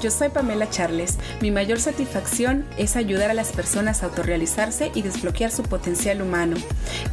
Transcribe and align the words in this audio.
Yo 0.00 0.12
soy 0.12 0.28
Pamela 0.28 0.70
Charles. 0.70 1.18
Mi 1.40 1.50
mayor 1.50 1.80
satisfacción 1.80 2.64
es 2.76 2.94
ayudar 2.94 3.32
a 3.32 3.34
las 3.34 3.50
personas 3.50 4.02
a 4.02 4.06
autorrealizarse 4.06 4.92
y 4.94 5.02
desbloquear 5.02 5.50
su 5.50 5.64
potencial 5.64 6.22
humano. 6.22 6.56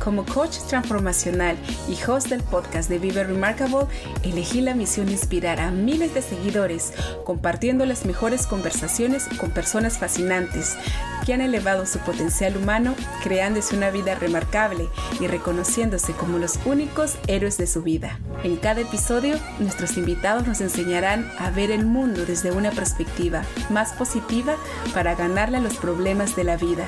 Como 0.03 0.23
coach 0.23 0.57
transformacional 0.67 1.57
y 1.89 1.97
host 2.07 2.29
del 2.29 2.43
podcast 2.43 2.87
de 2.87 2.99
Vive 2.99 3.23
Remarkable, 3.23 3.87
elegí 4.21 4.61
la 4.61 4.75
misión 4.75 5.07
de 5.07 5.13
inspirar 5.13 5.59
a 5.59 5.71
miles 5.71 6.13
de 6.13 6.21
seguidores 6.21 6.93
compartiendo 7.23 7.87
las 7.87 8.05
mejores 8.05 8.45
conversaciones 8.45 9.25
con 9.39 9.49
personas 9.49 9.97
fascinantes 9.97 10.77
que 11.25 11.33
han 11.33 11.41
elevado 11.41 11.85
su 11.85 11.99
potencial 11.99 12.55
humano, 12.55 12.95
creándose 13.23 13.75
una 13.75 13.89
vida 13.89 14.15
remarcable 14.15 14.87
y 15.19 15.27
reconociéndose 15.27 16.13
como 16.13 16.37
los 16.37 16.59
únicos 16.65 17.15
héroes 17.27 17.57
de 17.57 17.67
su 17.67 17.81
vida. 17.81 18.19
En 18.43 18.55
cada 18.57 18.81
episodio, 18.81 19.37
nuestros 19.59 19.97
invitados 19.97 20.47
nos 20.47 20.61
enseñarán 20.61 21.29
a 21.37 21.49
ver 21.49 21.71
el 21.71 21.85
mundo 21.85 22.25
desde 22.25 22.51
una 22.51 22.71
perspectiva 22.71 23.43
más 23.69 23.93
positiva 23.93 24.55
para 24.93 25.15
ganarle 25.15 25.57
a 25.57 25.61
los 25.61 25.75
problemas 25.77 26.35
de 26.35 26.43
la 26.43 26.57
vida. 26.57 26.85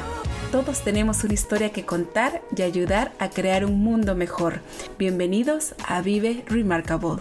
Todos 0.52 0.82
tenemos 0.82 1.24
una 1.24 1.34
historia 1.34 1.72
que 1.72 1.86
contar 1.86 2.42
y 2.56 2.62
ayudar 2.62 3.12
a 3.20 3.30
crear 3.30 3.66
un 3.66 3.80
mundo 3.80 4.16
mejor. 4.16 4.62
Bienvenidos 4.98 5.76
a 5.86 6.02
Vive 6.02 6.46
Remarkable. 6.48 7.18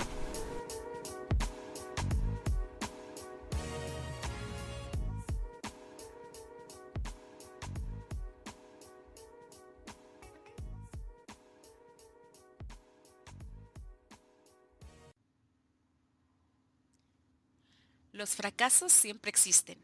Los 18.16 18.30
fracasos 18.30 18.95
siempre 18.95 19.28
existen. 19.28 19.76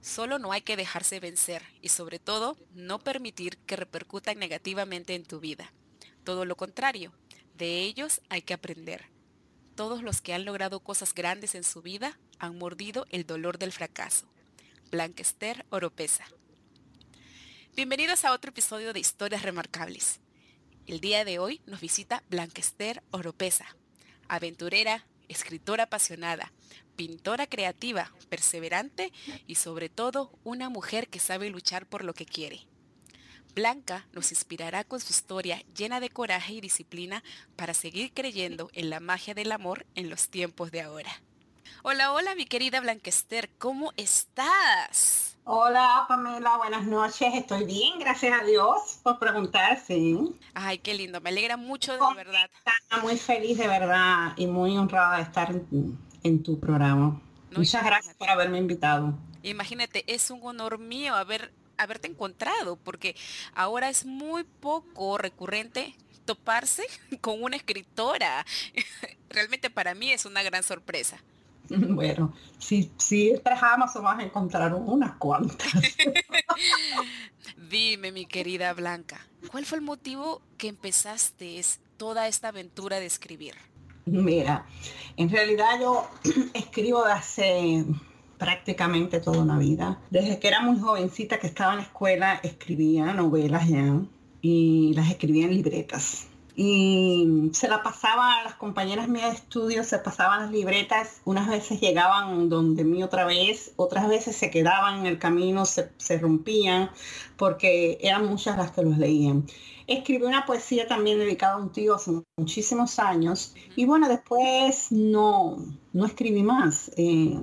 Solo 0.00 0.38
no 0.38 0.52
hay 0.52 0.60
que 0.60 0.76
dejarse 0.76 1.18
vencer 1.18 1.60
y 1.82 1.88
sobre 1.88 2.20
todo 2.20 2.56
no 2.72 3.00
permitir 3.00 3.56
que 3.66 3.74
repercutan 3.74 4.38
negativamente 4.38 5.16
en 5.16 5.24
tu 5.24 5.40
vida. 5.40 5.72
Todo 6.22 6.44
lo 6.44 6.56
contrario, 6.56 7.12
de 7.56 7.80
ellos 7.80 8.20
hay 8.28 8.42
que 8.42 8.54
aprender. 8.54 9.06
Todos 9.74 10.04
los 10.04 10.20
que 10.20 10.32
han 10.32 10.44
logrado 10.44 10.78
cosas 10.78 11.14
grandes 11.14 11.56
en 11.56 11.64
su 11.64 11.82
vida 11.82 12.16
han 12.38 12.56
mordido 12.56 13.06
el 13.10 13.26
dolor 13.26 13.58
del 13.58 13.72
fracaso. 13.72 14.28
Blanquester 14.92 15.66
Oropesa. 15.70 16.26
Bienvenidos 17.74 18.24
a 18.24 18.34
otro 18.34 18.50
episodio 18.50 18.92
de 18.92 19.00
Historias 19.00 19.42
Remarcables. 19.42 20.20
El 20.86 21.00
día 21.00 21.24
de 21.24 21.40
hoy 21.40 21.60
nos 21.66 21.80
visita 21.80 22.22
Blanquester 22.30 23.02
Oropesa, 23.10 23.66
aventurera, 24.28 25.04
escritora 25.26 25.84
apasionada, 25.84 26.52
pintora 26.96 27.46
creativa, 27.46 28.12
perseverante 28.28 29.12
y 29.46 29.56
sobre 29.56 29.88
todo 29.88 30.30
una 30.44 30.68
mujer 30.68 31.08
que 31.08 31.18
sabe 31.18 31.50
luchar 31.50 31.86
por 31.86 32.04
lo 32.04 32.14
que 32.14 32.26
quiere. 32.26 32.66
Blanca 33.54 34.06
nos 34.12 34.32
inspirará 34.32 34.82
con 34.82 34.98
su 34.98 35.12
historia 35.12 35.62
llena 35.76 36.00
de 36.00 36.10
coraje 36.10 36.54
y 36.54 36.60
disciplina 36.60 37.22
para 37.54 37.72
seguir 37.72 38.12
creyendo 38.12 38.68
en 38.72 38.90
la 38.90 38.98
magia 38.98 39.32
del 39.32 39.52
amor 39.52 39.86
en 39.94 40.10
los 40.10 40.28
tiempos 40.28 40.72
de 40.72 40.82
ahora. 40.82 41.10
Hola, 41.84 42.12
hola 42.12 42.34
mi 42.34 42.46
querida 42.46 42.80
Blanquester, 42.80 43.50
¿cómo 43.58 43.92
estás? 43.96 45.36
Hola 45.44 46.06
Pamela, 46.08 46.56
buenas 46.56 46.84
noches, 46.84 47.34
estoy 47.34 47.64
bien, 47.64 47.98
gracias 47.98 48.40
a 48.40 48.44
Dios 48.44 48.98
por 49.02 49.18
preguntar, 49.18 49.78
sí. 49.86 50.18
Ay, 50.54 50.78
qué 50.78 50.94
lindo, 50.94 51.20
me 51.20 51.28
alegra 51.28 51.56
mucho 51.56 51.92
de 51.92 52.14
verdad. 52.16 52.50
Muy 53.02 53.18
feliz 53.18 53.58
de 53.58 53.68
verdad 53.68 54.32
y 54.36 54.46
muy 54.46 54.76
honrada 54.76 55.18
de 55.18 55.22
estar 55.24 55.54
en 56.24 56.42
tu 56.42 56.58
programa. 56.58 57.20
Muchas 57.56 57.84
gracias 57.84 58.16
por 58.16 58.28
haberme 58.28 58.58
invitado. 58.58 59.14
Imagínate, 59.44 60.04
es 60.12 60.30
un 60.30 60.40
honor 60.42 60.78
mío 60.78 61.14
haber, 61.14 61.52
haberte 61.76 62.08
encontrado, 62.08 62.76
porque 62.76 63.14
ahora 63.54 63.88
es 63.90 64.04
muy 64.04 64.42
poco 64.42 65.18
recurrente 65.18 65.94
toparse 66.24 66.84
con 67.20 67.42
una 67.42 67.56
escritora. 67.56 68.44
Realmente 69.30 69.70
para 69.70 69.94
mí 69.94 70.10
es 70.10 70.24
una 70.24 70.42
gran 70.42 70.62
sorpresa. 70.62 71.18
Bueno, 71.68 72.34
si, 72.58 72.90
si 72.98 73.32
trabajamos 73.42 73.94
vamos 73.94 74.22
a 74.22 74.26
encontrar 74.26 74.74
unas 74.74 75.12
cuantas. 75.16 75.72
Dime, 77.70 78.12
mi 78.12 78.26
querida 78.26 78.74
Blanca, 78.74 79.26
¿cuál 79.50 79.64
fue 79.64 79.78
el 79.78 79.84
motivo 79.84 80.42
que 80.58 80.68
empezaste 80.68 81.62
toda 81.96 82.28
esta 82.28 82.48
aventura 82.48 83.00
de 83.00 83.06
escribir? 83.06 83.54
Mira, 84.06 84.66
en 85.16 85.30
realidad 85.30 85.80
yo 85.80 86.06
escribo 86.54 87.04
de 87.04 87.12
hace 87.12 87.84
prácticamente 88.38 89.20
toda 89.20 89.38
una 89.38 89.58
vida. 89.58 89.98
Desde 90.10 90.38
que 90.38 90.48
era 90.48 90.60
muy 90.60 90.78
jovencita 90.78 91.38
que 91.38 91.46
estaba 91.46 91.72
en 91.72 91.78
la 91.78 91.84
escuela 91.84 92.40
escribía 92.42 93.12
novelas 93.14 93.68
ya 93.68 94.00
y 94.42 94.92
las 94.94 95.10
escribía 95.10 95.46
en 95.46 95.54
libretas. 95.54 96.26
Y 96.56 97.50
se 97.52 97.66
la 97.66 97.82
pasaba 97.82 98.38
a 98.38 98.44
las 98.44 98.54
compañeras 98.54 99.08
mías 99.08 99.30
de 99.30 99.36
estudio, 99.36 99.82
se 99.82 99.98
pasaban 99.98 100.40
las 100.42 100.50
libretas, 100.52 101.20
unas 101.24 101.48
veces 101.48 101.80
llegaban 101.80 102.48
donde 102.48 102.84
mí 102.84 103.02
otra 103.02 103.24
vez, 103.24 103.72
otras 103.74 104.06
veces 104.08 104.36
se 104.36 104.50
quedaban 104.50 105.00
en 105.00 105.06
el 105.06 105.18
camino, 105.18 105.64
se, 105.64 105.90
se 105.96 106.18
rompían, 106.18 106.90
porque 107.36 107.98
eran 108.02 108.26
muchas 108.26 108.56
las 108.56 108.70
que 108.70 108.82
los 108.82 108.98
leían. 108.98 109.46
Escribí 109.86 110.24
una 110.24 110.46
poesía 110.46 110.86
también 110.86 111.18
dedicada 111.18 111.54
a 111.54 111.58
un 111.58 111.70
tío 111.70 111.94
hace 111.96 112.12
muchísimos 112.36 112.98
años 112.98 113.54
y 113.76 113.84
bueno, 113.84 114.08
después 114.08 114.90
no, 114.90 115.56
no 115.92 116.06
escribí 116.06 116.42
más. 116.42 116.90
Eh, 116.96 117.38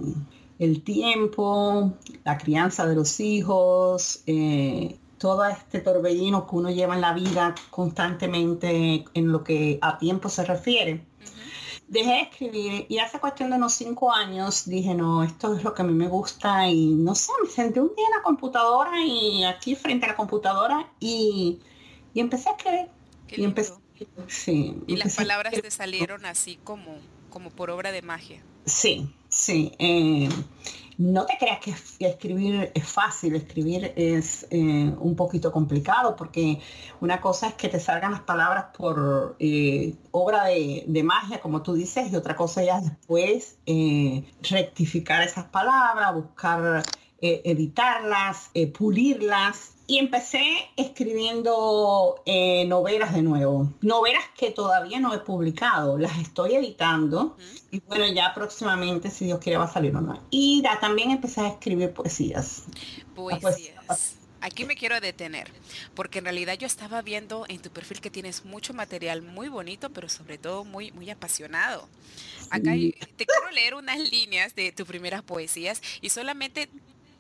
el 0.58 0.84
tiempo, 0.84 1.94
la 2.24 2.38
crianza 2.38 2.86
de 2.86 2.96
los 2.96 3.20
hijos, 3.20 4.24
eh, 4.26 4.98
todo 5.18 5.46
este 5.46 5.82
torbellino 5.82 6.48
que 6.48 6.56
uno 6.56 6.72
lleva 6.72 6.96
en 6.96 7.02
la 7.02 7.14
vida 7.14 7.54
constantemente 7.70 9.06
en 9.14 9.32
lo 9.32 9.44
que 9.44 9.78
a 9.82 10.00
tiempo 10.00 10.30
se 10.30 10.44
refiere. 10.44 11.06
Dejé 11.88 12.10
de 12.10 12.22
escribir 12.22 12.86
y 12.90 12.98
hace 13.00 13.20
cuestión 13.20 13.52
de 13.52 13.58
unos 13.58 13.74
cinco 13.74 14.12
años 14.12 14.66
dije, 14.66 14.96
no, 14.96 15.24
esto 15.24 15.56
es 15.56 15.64
lo 15.64 15.74
que 15.74 15.82
a 15.82 15.86
mí 15.86 15.94
me 15.94 16.08
gusta 16.08 16.68
y 16.68 16.88
no 16.88 17.14
sé, 17.14 17.32
me 17.44 17.50
senté 17.50 17.82
un 17.82 17.94
día 17.96 18.06
en 18.06 18.18
la 18.18 18.24
computadora 18.24 19.04
y 19.04 19.44
aquí 19.44 19.76
frente 19.76 20.06
a 20.06 20.10
la 20.10 20.16
computadora 20.16 20.92
y 21.00 21.60
y 22.14 22.20
empecé 22.20 22.50
a 22.50 22.54
escribir. 22.54 22.90
y 23.28 23.44
empecé, 23.44 23.74
sí, 24.28 24.82
y 24.88 24.96
las 24.98 25.16
palabras 25.16 25.54
te 25.54 25.72
salieron 25.72 26.26
así 26.26 26.58
como, 26.64 26.98
como 27.30 27.50
por 27.50 27.70
obra 27.70 27.92
de 27.92 28.02
magia. 28.02 28.42
Sí, 28.66 29.14
sí. 29.30 29.72
Eh, 29.80 30.30
no 30.98 31.26
te 31.26 31.38
creas 31.40 31.60
que 31.60 31.74
escribir 32.06 32.72
es 32.76 32.88
fácil, 32.88 33.36
escribir 33.36 33.92
es 33.96 34.46
eh, 34.52 34.94
un 35.00 35.16
poquito 35.16 35.52
complicado 35.52 36.16
porque 36.16 36.60
una 37.00 37.20
cosa 37.20 37.48
es 37.48 37.54
que 37.56 37.70
te 37.70 37.80
salgan 37.80 38.12
las 38.12 38.22
palabras 38.22 38.66
por 38.78 39.36
eh, 39.40 39.96
obra 40.12 40.46
de, 40.46 40.84
de, 40.88 41.04
magia, 41.04 41.42
como 41.42 41.64
tú 41.64 41.74
dices, 41.74 42.12
y 42.12 42.16
otra 42.16 42.36
cosa 42.36 42.64
ya 42.64 42.82
después 42.82 43.58
rectificar 44.48 45.24
esas 45.24 45.46
palabras, 45.46 46.14
buscar 46.14 46.84
editarlas, 47.20 48.50
pulirlas 48.78 49.74
y 49.92 49.98
empecé 49.98 50.70
escribiendo 50.78 52.22
eh, 52.26 52.64
novelas 52.64 53.14
de 53.14 53.24
nuevo. 53.24 53.74
Novelas 53.82 54.24
que 54.38 54.50
todavía 54.52 55.02
no 55.02 55.14
he 55.14 55.20
publicado, 55.20 55.98
las 55.98 56.18
estoy 56.18 56.56
editando 56.56 57.36
y 57.72 57.82
bueno, 57.82 58.08
ya 58.08 58.34
próximamente, 58.34 59.10
si 59.10 59.26
Dios 59.26 59.40
quiere, 59.40 59.58
va 59.58 59.66
a 59.66 59.74
salir 59.74 59.94
una. 59.94 60.22
Y 60.30 60.64
también 60.80 61.12
empecé 61.12 61.42
a 61.42 61.50
escribir 61.50 61.92
poesías. 61.92 62.64
Poesías. 63.14 64.16
Aquí 64.40 64.64
me 64.64 64.76
quiero 64.78 65.02
detener, 65.02 65.52
porque 65.94 66.20
en 66.20 66.24
realidad 66.24 66.58
yo 66.58 66.68
estaba 66.68 67.02
viendo 67.02 67.44
en 67.50 67.62
tu 67.62 67.70
perfil 67.70 68.00
que 68.00 68.10
tienes 68.10 68.46
mucho 68.46 68.74
material 68.74 69.22
muy 69.22 69.50
bonito, 69.50 69.90
pero 69.90 70.08
sobre 70.08 70.38
todo 70.38 70.64
muy, 70.64 70.94
muy 70.94 71.10
apasionado. 71.10 71.86
Acá 72.50 72.72
te 72.72 73.26
quiero 73.26 73.52
leer 73.52 73.76
unas 73.76 74.00
líneas 74.00 74.56
de 74.56 74.72
tus 74.72 74.88
primeras 74.88 75.22
poesías 75.22 75.82
y 76.00 76.12
solamente 76.12 76.70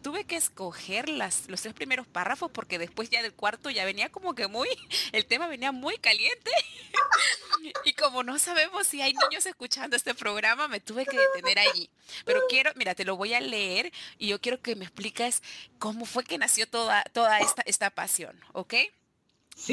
tuve 0.01 0.25
que 0.25 0.35
escoger 0.35 1.09
las, 1.09 1.47
los 1.47 1.61
tres 1.61 1.73
primeros 1.73 2.07
párrafos 2.07 2.51
porque 2.51 2.79
después 2.79 3.09
ya 3.09 3.21
del 3.21 3.33
cuarto 3.33 3.69
ya 3.69 3.85
venía 3.85 4.09
como 4.09 4.33
que 4.35 4.47
muy, 4.47 4.67
el 5.11 5.25
tema 5.25 5.47
venía 5.47 5.71
muy 5.71 5.97
caliente. 5.97 6.51
y 7.85 7.93
como 7.93 8.23
no 8.23 8.39
sabemos 8.39 8.87
si 8.87 9.01
hay 9.01 9.13
niños 9.13 9.45
escuchando 9.45 9.95
este 9.95 10.13
programa, 10.13 10.67
me 10.67 10.79
tuve 10.79 11.05
que 11.05 11.17
detener 11.17 11.59
allí. 11.59 11.89
Pero 12.25 12.41
quiero, 12.49 12.71
mira, 12.75 12.95
te 12.95 13.05
lo 13.05 13.15
voy 13.15 13.33
a 13.33 13.41
leer 13.41 13.91
y 14.17 14.27
yo 14.27 14.41
quiero 14.41 14.61
que 14.61 14.75
me 14.75 14.85
expliques 14.85 15.41
cómo 15.79 16.05
fue 16.05 16.23
que 16.23 16.37
nació 16.37 16.67
toda, 16.67 17.03
toda 17.13 17.39
esta, 17.39 17.61
esta 17.65 17.89
pasión, 17.89 18.39
¿ok? 18.53 18.75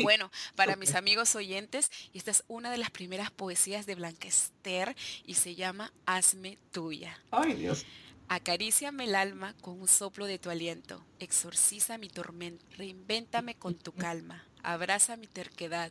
Bueno, 0.02 0.30
para 0.54 0.76
mis 0.76 0.94
amigos 0.94 1.34
oyentes, 1.34 1.90
esta 2.12 2.30
es 2.30 2.44
una 2.48 2.70
de 2.70 2.78
las 2.78 2.90
primeras 2.90 3.30
poesías 3.30 3.86
de 3.86 3.94
Blanquester 3.94 4.94
y 5.24 5.34
se 5.34 5.54
llama 5.54 5.92
Hazme 6.04 6.58
tuya. 6.72 7.18
Ay, 7.30 7.54
Dios. 7.54 7.86
Acaríciame 8.30 9.04
el 9.04 9.14
alma 9.14 9.54
con 9.62 9.80
un 9.80 9.88
soplo 9.88 10.26
de 10.26 10.38
tu 10.38 10.50
aliento, 10.50 11.02
exorciza 11.18 11.96
mi 11.96 12.10
tormento, 12.10 12.64
reinvéntame 12.76 13.54
con 13.54 13.74
tu 13.74 13.92
calma, 13.92 14.44
abraza 14.62 15.16
mi 15.16 15.26
terquedad, 15.26 15.90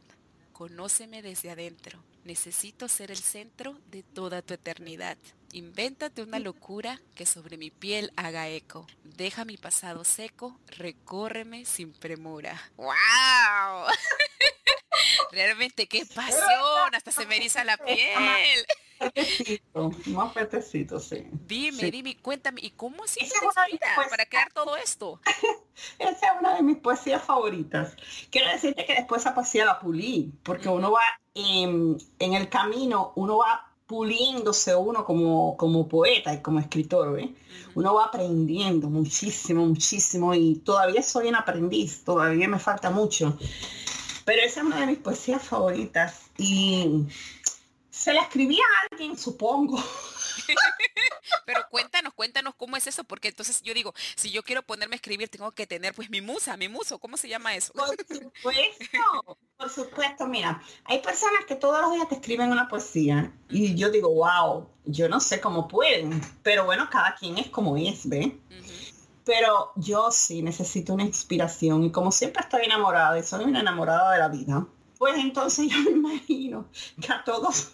conóceme 0.53 1.23
desde 1.23 1.49
adentro, 1.49 2.03
necesito 2.25 2.89
ser 2.89 3.09
el 3.09 3.17
centro 3.17 3.79
de 3.89 4.03
toda 4.03 4.43
tu 4.43 4.53
eternidad. 4.53 5.17
Invéntate 5.51 6.21
una 6.21 6.37
locura 6.37 7.01
que 7.15 7.25
sobre 7.25 7.57
mi 7.57 7.71
piel 7.71 8.11
haga 8.17 8.49
eco. 8.49 8.85
Deja 9.03 9.45
mi 9.45 9.57
pasado 9.57 10.03
seco, 10.03 10.59
recórreme 10.67 11.65
sin 11.65 11.91
premura. 11.91 12.61
¡Wow! 12.75 13.87
Realmente 15.31 15.87
qué 15.87 16.05
pasión, 16.05 16.93
hasta 16.93 17.11
se 17.11 17.25
me 17.25 17.37
eriza 17.37 17.63
la 17.63 17.77
piel. 17.77 18.65
Más 20.07 20.33
petecito, 20.33 20.99
sí. 20.99 21.27
Dime, 21.47 21.91
dime, 21.91 22.17
cuéntame, 22.21 22.61
¿y 22.63 22.71
cómo 22.71 23.03
así 23.03 23.19
para 24.09 24.25
crear 24.25 24.51
todo 24.53 24.75
esto? 24.77 25.19
Esa 25.99 26.27
es 26.27 26.33
una 26.39 26.55
de 26.55 26.63
mis 26.63 26.77
poesías 26.77 27.23
favoritas. 27.23 27.95
Quiero 28.31 28.49
decirte 28.51 28.85
que 28.85 28.95
después 28.95 29.21
esa 29.21 29.35
poesía 29.35 29.65
la 29.65 29.79
pulí, 29.79 30.31
porque 30.43 30.69
uno 30.69 30.91
va 30.91 31.01
en, 31.35 31.97
el 32.19 32.49
camino, 32.49 33.13
uno 33.15 33.37
va 33.37 33.71
puliéndose 33.85 34.75
uno 34.75 35.05
como, 35.05 35.55
como 35.55 35.87
poeta 35.87 36.33
y 36.33 36.41
como 36.41 36.59
escritor, 36.59 37.17
Uno 37.75 37.93
va 37.93 38.05
aprendiendo 38.05 38.89
muchísimo, 38.89 39.65
muchísimo 39.65 40.33
y 40.33 40.55
todavía 40.55 41.01
soy 41.01 41.29
un 41.29 41.35
aprendiz, 41.35 42.03
todavía 42.03 42.47
me 42.47 42.59
falta 42.59 42.89
mucho. 42.89 43.37
Pero 44.25 44.41
esa 44.41 44.59
es 44.59 44.65
una 44.65 44.81
de 44.81 44.87
mis 44.87 44.97
poesías 44.97 45.41
favoritas 45.41 46.23
y 46.37 47.05
se 48.07 48.13
la 48.13 48.21
escribía 48.21 48.63
a 48.63 48.87
alguien, 48.89 49.17
supongo. 49.17 49.77
Pero 51.45 51.67
cuéntanos, 51.69 52.13
cuéntanos 52.13 52.55
cómo 52.55 52.77
es 52.77 52.87
eso, 52.87 53.03
porque 53.03 53.27
entonces 53.27 53.61
yo 53.63 53.73
digo, 53.73 53.93
si 54.15 54.31
yo 54.31 54.43
quiero 54.43 54.63
ponerme 54.63 54.95
a 54.95 54.95
escribir, 54.95 55.27
tengo 55.27 55.51
que 55.51 55.67
tener 55.67 55.93
pues 55.93 56.09
mi 56.09 56.21
musa, 56.21 56.55
mi 56.55 56.69
muso, 56.69 56.99
¿cómo 56.99 57.17
se 57.17 57.27
llama 57.27 57.53
eso? 57.55 57.73
Por 57.73 57.87
supuesto, 58.07 59.37
por 59.57 59.69
supuesto, 59.69 60.25
mira, 60.25 60.61
hay 60.85 60.99
personas 61.01 61.43
que 61.45 61.55
todos 61.55 61.81
los 61.81 61.91
días 61.95 62.07
te 62.07 62.15
escriben 62.15 62.49
una 62.49 62.69
poesía 62.69 63.33
y 63.49 63.75
yo 63.75 63.89
digo, 63.89 64.07
wow, 64.13 64.69
yo 64.85 65.09
no 65.09 65.19
sé 65.19 65.41
cómo 65.41 65.67
pueden, 65.67 66.21
pero 66.43 66.63
bueno, 66.63 66.89
cada 66.89 67.13
quien 67.13 67.37
es 67.37 67.49
como 67.49 67.75
es, 67.75 68.07
¿ve? 68.07 68.39
Pero 69.25 69.73
yo 69.75 70.11
sí 70.11 70.41
necesito 70.41 70.93
una 70.93 71.03
inspiración 71.03 71.83
y 71.83 71.91
como 71.91 72.13
siempre 72.13 72.41
estoy 72.41 72.63
enamorada 72.63 73.19
y 73.19 73.23
soy 73.23 73.43
una 73.43 73.59
enamorada 73.59 74.13
de 74.13 74.19
la 74.19 74.29
vida, 74.29 74.65
pues 74.97 75.17
entonces 75.17 75.67
yo 75.71 75.77
me 75.79 75.91
imagino 75.91 76.69
que 77.01 77.11
a 77.11 77.21
todos 77.25 77.73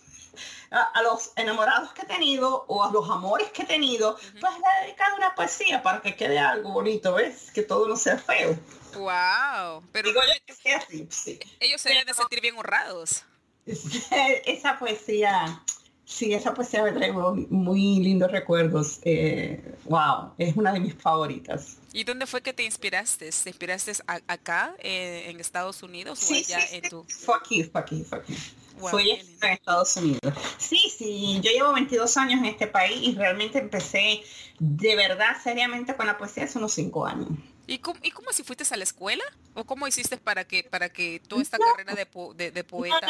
a, 0.73 1.01
los 1.03 1.31
enamorados 1.35 1.93
que 1.93 2.01
he 2.01 2.05
tenido 2.05 2.65
o 2.67 2.83
a 2.83 2.91
los 2.91 3.09
amores 3.09 3.49
que 3.51 3.61
he 3.61 3.65
tenido, 3.65 4.17
pues 4.39 4.53
le 4.53 4.81
he 4.81 4.85
dedicado 4.85 5.15
una 5.17 5.35
poesía 5.35 5.83
para 5.83 6.01
que 6.01 6.15
quede 6.15 6.39
algo 6.39 6.71
bonito, 6.71 7.13
¿ves? 7.13 7.51
Que 7.51 7.61
todo 7.61 7.87
no 7.87 7.95
sea 7.95 8.17
feo. 8.17 8.57
Wow, 8.95 9.83
pero 9.91 10.09
Digo 10.09 10.21
yo 10.21 10.33
que 10.45 10.53
sea 10.53 10.77
así, 10.77 11.07
sí. 11.09 11.39
ellos 11.59 11.81
se 11.81 11.89
deben 11.89 12.05
de 12.05 12.13
sentir 12.13 12.41
bien 12.41 12.57
honrados. 12.57 13.23
Esa 13.65 14.77
poesía, 14.77 15.63
sí, 16.03 16.33
esa 16.33 16.53
poesía 16.53 16.83
me 16.83 16.91
trae 16.91 17.13
muy, 17.13 17.99
lindos 17.99 18.29
recuerdos. 18.29 18.99
Eh, 19.03 19.77
wow, 19.85 20.33
es 20.37 20.55
una 20.57 20.73
de 20.73 20.81
mis 20.81 20.95
favoritas. 20.95 21.77
¿Y 21.93 22.03
dónde 22.03 22.27
fue 22.27 22.41
que 22.41 22.51
te 22.51 22.63
inspiraste? 22.63 23.29
¿Te 23.29 23.49
inspiraste 23.49 23.93
acá 24.05 24.75
eh, 24.79 25.27
en 25.27 25.39
Estados 25.39 25.81
Unidos 25.81 26.29
o 26.29 26.33
allá 26.33 26.59
en 26.71 26.89
tu? 26.89 27.05
Fue 27.07 27.35
aquí, 27.35 27.63
fue 27.63 27.81
aquí, 27.81 28.03
fue 28.03 28.17
aquí. 28.17 28.35
Fui 28.77 29.11
en 29.11 29.51
Estados 29.51 29.95
Unidos. 29.97 30.33
Sí, 30.57 30.79
sí, 30.95 31.39
yo 31.41 31.51
llevo 31.51 31.73
22 31.73 32.17
años 32.17 32.39
en 32.39 32.45
este 32.45 32.67
país 32.67 32.97
y 33.01 33.15
realmente 33.15 33.59
empecé 33.59 34.23
de 34.59 34.95
verdad 34.95 35.37
seriamente 35.43 35.95
con 35.95 36.07
la 36.07 36.17
poesía 36.17 36.43
hace 36.43 36.57
unos 36.57 36.73
5 36.73 37.05
años. 37.05 37.29
¿Y 37.65 37.77
cómo, 37.77 37.97
¿Y 38.03 38.11
cómo 38.11 38.31
si 38.33 38.43
fuiste 38.43 38.65
a 38.73 38.77
la 38.77 38.83
escuela? 38.83 39.23
¿O 39.53 39.63
cómo 39.63 39.87
hiciste 39.87 40.17
para 40.17 40.43
que, 40.43 40.63
para 40.63 40.89
que 40.89 41.21
toda 41.25 41.41
esta 41.41 41.57
carrera 41.57 41.95
de, 41.95 42.51
de, 42.51 42.63
poeta? 42.63 43.07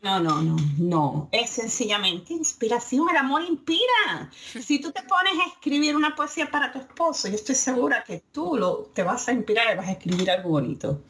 No, 0.00 0.20
no, 0.20 0.42
no, 0.42 0.56
no, 0.78 1.28
Es 1.32 1.50
sencillamente 1.50 2.32
inspiración. 2.32 3.08
El 3.10 3.16
amor 3.16 3.42
inspira. 3.42 4.30
Si 4.32 4.78
tú 4.78 4.92
te 4.92 5.02
pones 5.02 5.32
a 5.44 5.48
escribir 5.48 5.96
una 5.96 6.14
poesía 6.14 6.50
para 6.50 6.72
tu 6.72 6.78
esposo, 6.78 7.28
yo 7.28 7.34
estoy 7.34 7.56
segura 7.56 8.04
que 8.04 8.22
tú 8.30 8.56
lo, 8.56 8.90
te 8.94 9.02
vas 9.02 9.26
a 9.28 9.32
inspirar 9.32 9.72
y 9.72 9.76
vas 9.76 9.88
a 9.88 9.92
escribir 9.92 10.30
algo 10.30 10.50
bonito. 10.50 11.02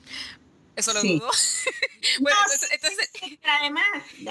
Eso 0.76 0.92
lo 0.92 1.02
dudo. 1.02 1.30
bueno, 2.20 2.38
entonces, 2.70 3.10
Además, 3.60 3.84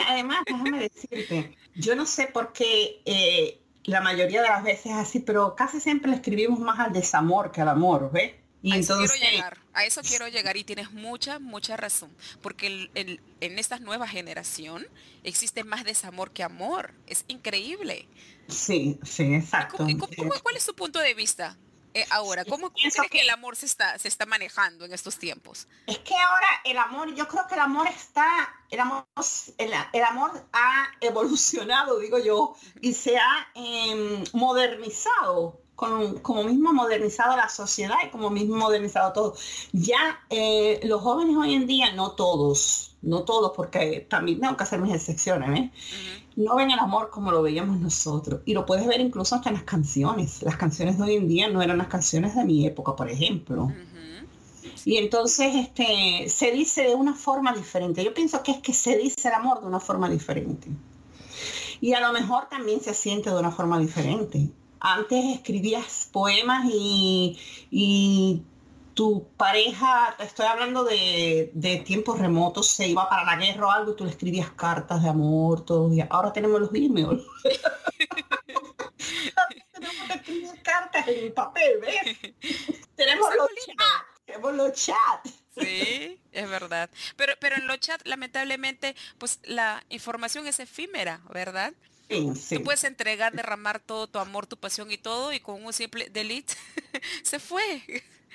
además, 0.07 0.43
déjame 0.45 0.79
decirte, 0.79 1.57
yo 1.73 1.95
no 1.95 2.05
sé 2.05 2.27
por 2.27 2.53
qué 2.53 3.01
eh, 3.05 3.59
la 3.83 3.99
mayoría 3.99 4.41
de 4.41 4.49
las 4.49 4.63
veces 4.63 4.87
es 4.87 4.93
así, 4.93 5.19
pero 5.19 5.55
casi 5.55 5.79
siempre 5.79 6.09
le 6.09 6.17
escribimos 6.17 6.59
más 6.59 6.79
al 6.79 6.93
desamor 6.93 7.51
que 7.51 7.61
al 7.61 7.69
amor, 7.69 8.11
¿ves? 8.11 8.33
Y 8.61 8.71
a 8.71 8.75
entonces, 8.77 9.11
eso 9.11 9.19
quiero 9.19 9.31
llegar, 9.31 9.57
a 9.73 9.85
eso 9.85 10.01
quiero 10.01 10.27
llegar 10.27 10.57
y 10.57 10.63
tienes 10.63 10.91
mucha, 10.91 11.37
mucha 11.37 11.77
razón, 11.77 12.15
porque 12.41 12.89
en 12.95 13.59
esta 13.59 13.77
nueva 13.79 14.07
generación 14.07 14.87
existe 15.23 15.63
más 15.63 15.83
desamor 15.83 16.31
que 16.31 16.43
amor, 16.43 16.93
es 17.05 17.25
increíble. 17.27 18.07
Sí, 18.47 18.99
sí, 19.03 19.35
exacto. 19.35 19.85
cuál 20.43 20.55
es 20.55 20.65
tu 20.65 20.75
punto 20.75 20.99
de 20.99 21.13
vista 21.13 21.57
eh, 21.95 22.05
ahora, 22.09 22.43
¿cómo 22.43 22.73
crees 22.73 22.97
que, 23.09 23.21
el 23.21 23.29
amor 23.29 23.55
se 23.55 23.65
está, 23.65 23.97
se 23.97 24.09
está 24.09 24.25
manejando 24.25 24.83
en 24.83 24.91
estos 24.91 25.17
tiempos? 25.17 25.65
Es 25.87 25.99
que 25.99 26.13
ahora 26.13 26.47
el 26.65 26.77
amor, 26.77 27.15
yo 27.15 27.25
creo 27.25 27.47
que 27.47 27.53
el 27.53 27.61
amor 27.61 27.87
está, 27.87 28.53
el 28.69 28.81
amor, 28.81 29.07
el, 29.57 30.03
amor 30.03 30.45
ha 30.51 30.89
evolucionado, 30.99 31.97
digo 31.99 32.19
yo, 32.19 32.53
y 32.81 32.93
se 32.93 33.17
ha 33.17 33.47
em, 33.53 34.25
modernizado. 34.33 35.61
Como 35.75 36.43
mismo 36.43 36.73
modernizado 36.73 37.35
la 37.35 37.49
sociedad 37.49 37.95
y 38.05 38.09
como 38.09 38.29
mismo 38.29 38.55
modernizado 38.55 39.13
todo. 39.13 39.35
Ya 39.73 40.19
eh, 40.29 40.79
los 40.83 41.01
jóvenes 41.01 41.35
hoy 41.37 41.53
en 41.53 41.67
día, 41.67 41.93
no 41.93 42.11
todos, 42.11 42.95
no 43.01 43.23
todos, 43.23 43.51
porque 43.55 44.05
también 44.09 44.39
tengo 44.39 44.55
que 44.55 44.63
hacer 44.63 44.79
mis 44.79 44.93
excepciones, 44.93 45.59
¿eh? 45.59 45.71
no 46.35 46.55
ven 46.55 46.71
el 46.71 46.79
amor 46.79 47.09
como 47.09 47.31
lo 47.31 47.41
veíamos 47.41 47.79
nosotros. 47.79 48.41
Y 48.45 48.53
lo 48.53 48.65
puedes 48.65 48.85
ver 48.87 48.99
incluso 48.99 49.35
hasta 49.35 49.49
en 49.49 49.55
las 49.55 49.63
canciones. 49.63 50.41
Las 50.41 50.57
canciones 50.57 50.97
de 50.97 51.03
hoy 51.03 51.15
en 51.15 51.27
día 51.27 51.49
no 51.49 51.61
eran 51.61 51.77
las 51.77 51.87
canciones 51.87 52.35
de 52.35 52.43
mi 52.43 52.65
época, 52.65 52.95
por 52.95 53.09
ejemplo. 53.09 53.71
Y 54.83 54.97
entonces 54.97 55.55
este, 55.55 56.29
se 56.29 56.51
dice 56.51 56.83
de 56.83 56.95
una 56.95 57.15
forma 57.15 57.53
diferente. 57.53 58.03
Yo 58.03 58.13
pienso 58.13 58.43
que 58.43 58.51
es 58.51 58.59
que 58.59 58.73
se 58.73 58.97
dice 58.97 59.29
el 59.29 59.33
amor 59.33 59.61
de 59.61 59.67
una 59.67 59.79
forma 59.79 60.09
diferente. 60.09 60.67
Y 61.81 61.93
a 61.93 62.01
lo 62.01 62.13
mejor 62.13 62.47
también 62.49 62.81
se 62.81 62.93
siente 62.93 63.29
de 63.29 63.39
una 63.39 63.51
forma 63.51 63.79
diferente. 63.79 64.49
Antes 64.79 65.37
escribías 65.37 66.09
poemas 66.11 66.67
y, 66.71 67.39
y 67.71 68.43
tu 68.95 69.27
pareja, 69.35 70.15
te 70.17 70.23
estoy 70.23 70.47
hablando 70.47 70.83
de, 70.85 71.51
tiempos 71.85 72.17
remotos, 72.17 72.67
se 72.67 72.87
iba 72.87 73.07
para 73.09 73.25
la 73.25 73.35
guerra 73.35 73.67
o 73.67 73.71
algo 73.71 73.91
y 73.91 73.95
tú 73.95 74.05
le 74.05 74.11
escribías 74.11 74.49
cartas 74.51 75.03
de 75.03 75.09
amor, 75.09 75.65
todo. 75.65 75.93
Y 75.93 76.01
ahora 76.09 76.33
tenemos 76.33 76.61
los 76.61 76.73
emails. 76.73 77.21
tenemos 79.73 80.07
que 80.07 80.13
escribir 80.13 80.61
cartas 80.63 81.07
en 81.09 81.33
papel, 81.33 81.81
¿ves? 81.81 81.99
tenemos 82.95 83.35
los 83.35 83.49
chats, 83.65 84.23
tenemos 84.25 84.55
los 84.55 84.71
chats. 84.73 85.43
Sí, 85.57 86.21
es 86.31 86.49
verdad. 86.49 86.89
Pero, 87.17 87.33
pero 87.39 87.57
en 87.57 87.67
los 87.67 87.79
chats, 87.79 88.05
lamentablemente, 88.05 88.95
pues 89.17 89.41
la 89.43 89.83
información 89.89 90.47
es 90.47 90.61
efímera, 90.61 91.19
¿verdad? 91.29 91.73
Tú 92.07 92.63
puedes 92.63 92.83
entregar, 92.83 93.33
derramar 93.33 93.79
todo 93.79 94.07
tu 94.07 94.19
amor, 94.19 94.45
tu 94.45 94.57
pasión 94.57 94.91
y 94.91 94.97
todo, 94.97 95.33
y 95.33 95.39
con 95.39 95.63
un 95.63 95.73
simple 95.73 96.09
delete 96.09 96.53
se 97.23 97.39
fue. 97.39 97.83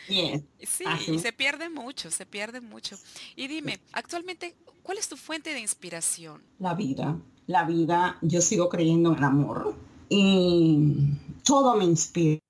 Sí, 0.06 0.84
y 1.08 1.18
se 1.18 1.32
pierde 1.32 1.68
mucho, 1.68 2.10
se 2.10 2.26
pierde 2.26 2.60
mucho. 2.60 2.98
Y 3.36 3.46
dime, 3.46 3.80
actualmente, 3.92 4.54
¿cuál 4.82 4.98
es 4.98 5.08
tu 5.08 5.16
fuente 5.16 5.52
de 5.52 5.60
inspiración? 5.60 6.42
La 6.58 6.74
vida, 6.74 7.16
la 7.46 7.64
vida, 7.64 8.18
yo 8.22 8.40
sigo 8.40 8.68
creyendo 8.68 9.12
en 9.12 9.18
el 9.18 9.24
amor 9.24 9.74
y 10.08 10.94
todo 11.44 11.76
me 11.76 11.84
inspira 11.84 12.40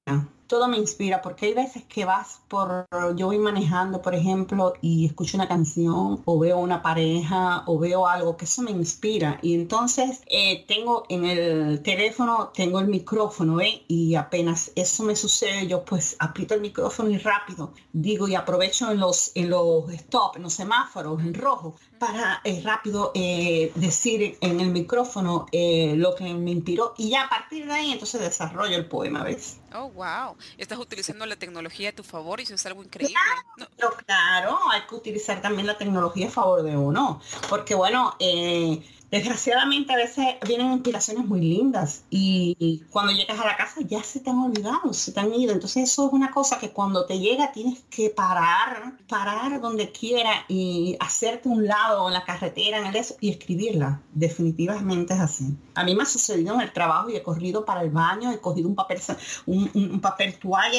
todo 0.51 0.67
me 0.67 0.79
inspira 0.79 1.23
porque 1.23 1.47
hay 1.47 1.55
veces 1.55 1.85
que 1.85 2.05
vas 2.05 2.41
por, 2.49 2.89
yo 3.15 3.27
voy 3.27 3.39
manejando, 3.39 4.03
por 4.03 4.17
ejemplo, 4.17 4.73
y 4.83 5.07
escucho 5.07 5.37
una 5.37 5.47
canción 5.47 6.23
o 6.25 6.39
veo 6.41 6.59
una 6.59 6.83
pareja 6.83 7.63
o 7.67 7.79
veo 7.79 8.09
algo 8.09 8.37
que 8.37 8.47
eso 8.47 8.61
me 8.63 8.73
inspira. 8.73 9.39
Y 9.43 9.55
entonces 9.55 10.23
eh, 10.27 10.65
tengo 10.67 11.05
en 11.09 11.25
el 11.25 11.83
teléfono, 11.85 12.51
tengo 12.53 12.81
el 12.81 12.89
micrófono, 12.89 13.61
¿eh? 13.61 13.85
Y 13.87 14.17
apenas 14.17 14.73
eso 14.75 15.05
me 15.05 15.15
sucede, 15.15 15.69
yo 15.69 15.85
pues 15.85 16.17
aprieto 16.19 16.55
el 16.55 16.63
micrófono 16.63 17.11
y 17.11 17.19
rápido 17.19 17.73
digo 17.93 18.27
y 18.27 18.35
aprovecho 18.35 18.91
en 18.91 18.99
los, 18.99 19.31
en 19.37 19.51
los 19.51 19.89
stop, 19.93 20.35
en 20.35 20.43
los 20.43 20.53
semáforos 20.53 21.21
en 21.21 21.33
rojo, 21.33 21.77
para 22.01 22.41
eh, 22.43 22.61
rápido 22.65 23.13
eh, 23.15 23.71
decir 23.77 24.37
en 24.41 24.59
el 24.59 24.71
micrófono 24.71 25.47
lo 25.53 26.15
que 26.17 26.35
me 26.35 26.51
inspiró. 26.51 26.95
Y 26.99 27.11
ya 27.11 27.27
a 27.27 27.29
partir 27.29 27.67
de 27.67 27.73
ahí 27.73 27.93
entonces 27.93 28.21
desarrollo 28.21 28.75
el 28.75 28.87
poema, 28.87 29.23
¿ves? 29.23 29.61
Oh, 29.75 29.89
wow. 29.91 30.37
Estás 30.59 30.79
utilizando 30.79 31.25
la 31.27 31.37
tecnología 31.37 31.91
a 31.91 31.93
tu 31.93 32.03
favor 32.03 32.41
y 32.41 32.45
eso 32.45 32.55
es 32.55 32.67
algo 32.67 32.83
increíble. 32.83 33.15
Claro, 33.57 33.97
claro 34.07 34.59
hay 34.71 34.83
que 34.83 34.95
utilizar 34.95 35.41
también 35.41 35.67
la 35.67 35.79
tecnología 35.79 36.29
a 36.29 36.31
favor 36.31 36.63
de 36.63 36.77
uno. 36.77 37.21
Porque 37.49 37.75
bueno, 37.75 38.17
eh, 38.19 38.83
desgraciadamente 39.11 39.93
a 39.93 39.97
veces 39.97 40.25
vienen 40.47 40.73
inspiraciones 40.73 41.27
muy 41.27 41.41
lindas 41.41 42.05
y, 42.11 42.85
cuando 42.91 43.13
llegas 43.13 43.39
a 43.41 43.45
la 43.45 43.57
casa 43.57 43.81
ya 43.83 44.03
se 44.03 44.21
te 44.21 44.31
han 44.31 44.39
olvidado, 44.39 44.93
se 44.93 45.13
te 45.13 45.21
han 45.21 45.35
ido. 45.35 45.53
Entonces 45.53 45.91
eso 45.91 46.07
es 46.07 46.13
una 46.13 46.31
cosa 46.31 46.59
que 46.59 46.71
cuando 46.71 47.07
te 47.07 47.19
llega 47.19 47.53
tienes 47.53 47.81
que 47.91 48.11
parar, 48.11 48.99
parar 49.09 49.61
donde 49.61 49.91
quiera 49.91 50.31
y 50.49 50.97
hacerte 51.01 51.49
un 51.49 51.67
lado 51.67 52.09
en 52.09 52.15
la 52.15 52.25
carretera, 52.25 52.79
en 52.79 52.87
el 52.87 52.97
eso 52.97 53.17
y 53.21 53.31
escribirla. 53.31 54.01
Definitivamente 54.13 55.15
es 55.15 55.21
así. 55.21 55.57
A 55.75 55.85
mí 55.85 55.95
me 55.95 56.03
ha 56.03 56.07
sucedido 56.07 56.55
en 56.55 56.61
el 56.61 56.73
trabajo 56.73 57.11
y 57.11 57.17
he 57.17 57.23
corrido 57.23 57.65
para 57.65 57.83
el 57.83 57.91
baño, 57.91 58.31
he 58.33 58.39
cogido 58.39 58.69
un 58.69 58.75
papel, 58.75 59.01
un, 59.47 60.01
papel 60.01 60.39
toalla 60.39 60.79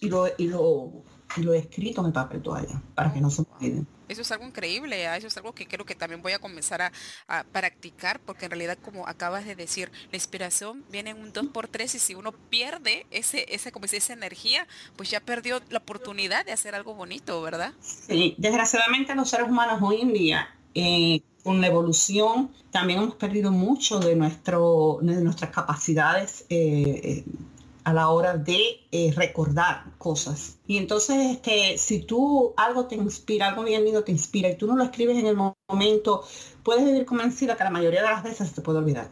y, 0.00 0.08
lo, 0.08 0.26
y, 0.36 0.48
lo, 0.48 0.92
y 1.36 1.42
lo 1.42 1.54
he 1.54 1.58
escrito 1.58 2.00
en 2.00 2.08
el 2.08 2.12
papel 2.12 2.42
toalla 2.42 2.82
para 2.94 3.12
que 3.12 3.20
no 3.20 3.30
se 3.30 3.44
me. 3.60 3.84
Eso 4.12 4.22
es 4.22 4.30
algo 4.30 4.46
increíble, 4.46 5.06
¿ah? 5.06 5.16
eso 5.16 5.26
es 5.26 5.36
algo 5.36 5.52
que 5.52 5.66
creo 5.66 5.86
que 5.86 5.94
también 5.94 6.22
voy 6.22 6.32
a 6.32 6.38
comenzar 6.38 6.82
a, 6.82 6.92
practicar, 7.52 8.20
porque 8.20 8.44
en 8.44 8.50
realidad, 8.52 8.78
como 8.82 9.08
acabas 9.08 9.46
de 9.46 9.56
decir, 9.56 9.90
la 10.10 10.16
inspiración 10.16 10.84
viene 10.90 11.10
en 11.10 11.18
un 11.18 11.32
2x3 11.32 11.94
y 11.94 11.98
si 11.98 12.14
uno 12.14 12.32
pierde 12.32 13.06
ese, 13.10 13.46
ese, 13.48 13.72
como 13.72 13.86
esa 13.86 14.12
energía, 14.12 14.66
pues 14.96 15.10
ya 15.10 15.20
perdió 15.20 15.60
la 15.70 15.78
oportunidad 15.78 16.44
de 16.44 16.52
hacer 16.52 16.74
algo 16.74 16.94
bonito, 16.94 17.40
¿verdad? 17.40 17.72
Sí, 17.80 18.34
desgraciadamente 18.38 19.14
los 19.14 19.30
seres 19.30 19.48
humanos 19.48 19.80
hoy 19.82 20.02
en 20.02 20.12
día, 20.12 20.54
eh, 20.74 21.22
con 21.42 21.60
la 21.60 21.66
evolución, 21.66 22.50
también 22.70 23.00
hemos 23.00 23.14
perdido 23.16 23.50
mucho 23.50 23.98
de, 23.98 24.14
nuestro, 24.14 24.98
de 25.02 25.20
nuestras 25.22 25.50
capacidades. 25.50 26.44
Eh, 26.48 27.00
eh, 27.04 27.24
a 27.84 27.92
la 27.92 28.08
hora 28.10 28.36
de 28.36 28.80
eh, 28.90 29.12
recordar 29.16 29.84
cosas. 29.98 30.58
Y 30.66 30.76
entonces, 30.78 31.32
este, 31.32 31.78
si 31.78 32.00
tú 32.00 32.54
algo 32.56 32.86
te 32.86 32.94
inspira, 32.94 33.48
algo 33.48 33.64
bien 33.64 33.84
lindo 33.84 34.04
te 34.04 34.12
inspira 34.12 34.48
y 34.48 34.56
tú 34.56 34.66
no 34.66 34.76
lo 34.76 34.84
escribes 34.84 35.18
en 35.18 35.26
el 35.26 35.36
momento, 35.68 36.24
puedes 36.62 36.84
vivir 36.84 37.04
convencida 37.04 37.56
que 37.56 37.64
la 37.64 37.70
mayoría 37.70 38.02
de 38.02 38.08
las 38.08 38.22
veces 38.22 38.52
te 38.52 38.62
puede 38.62 38.78
olvidar. 38.78 39.10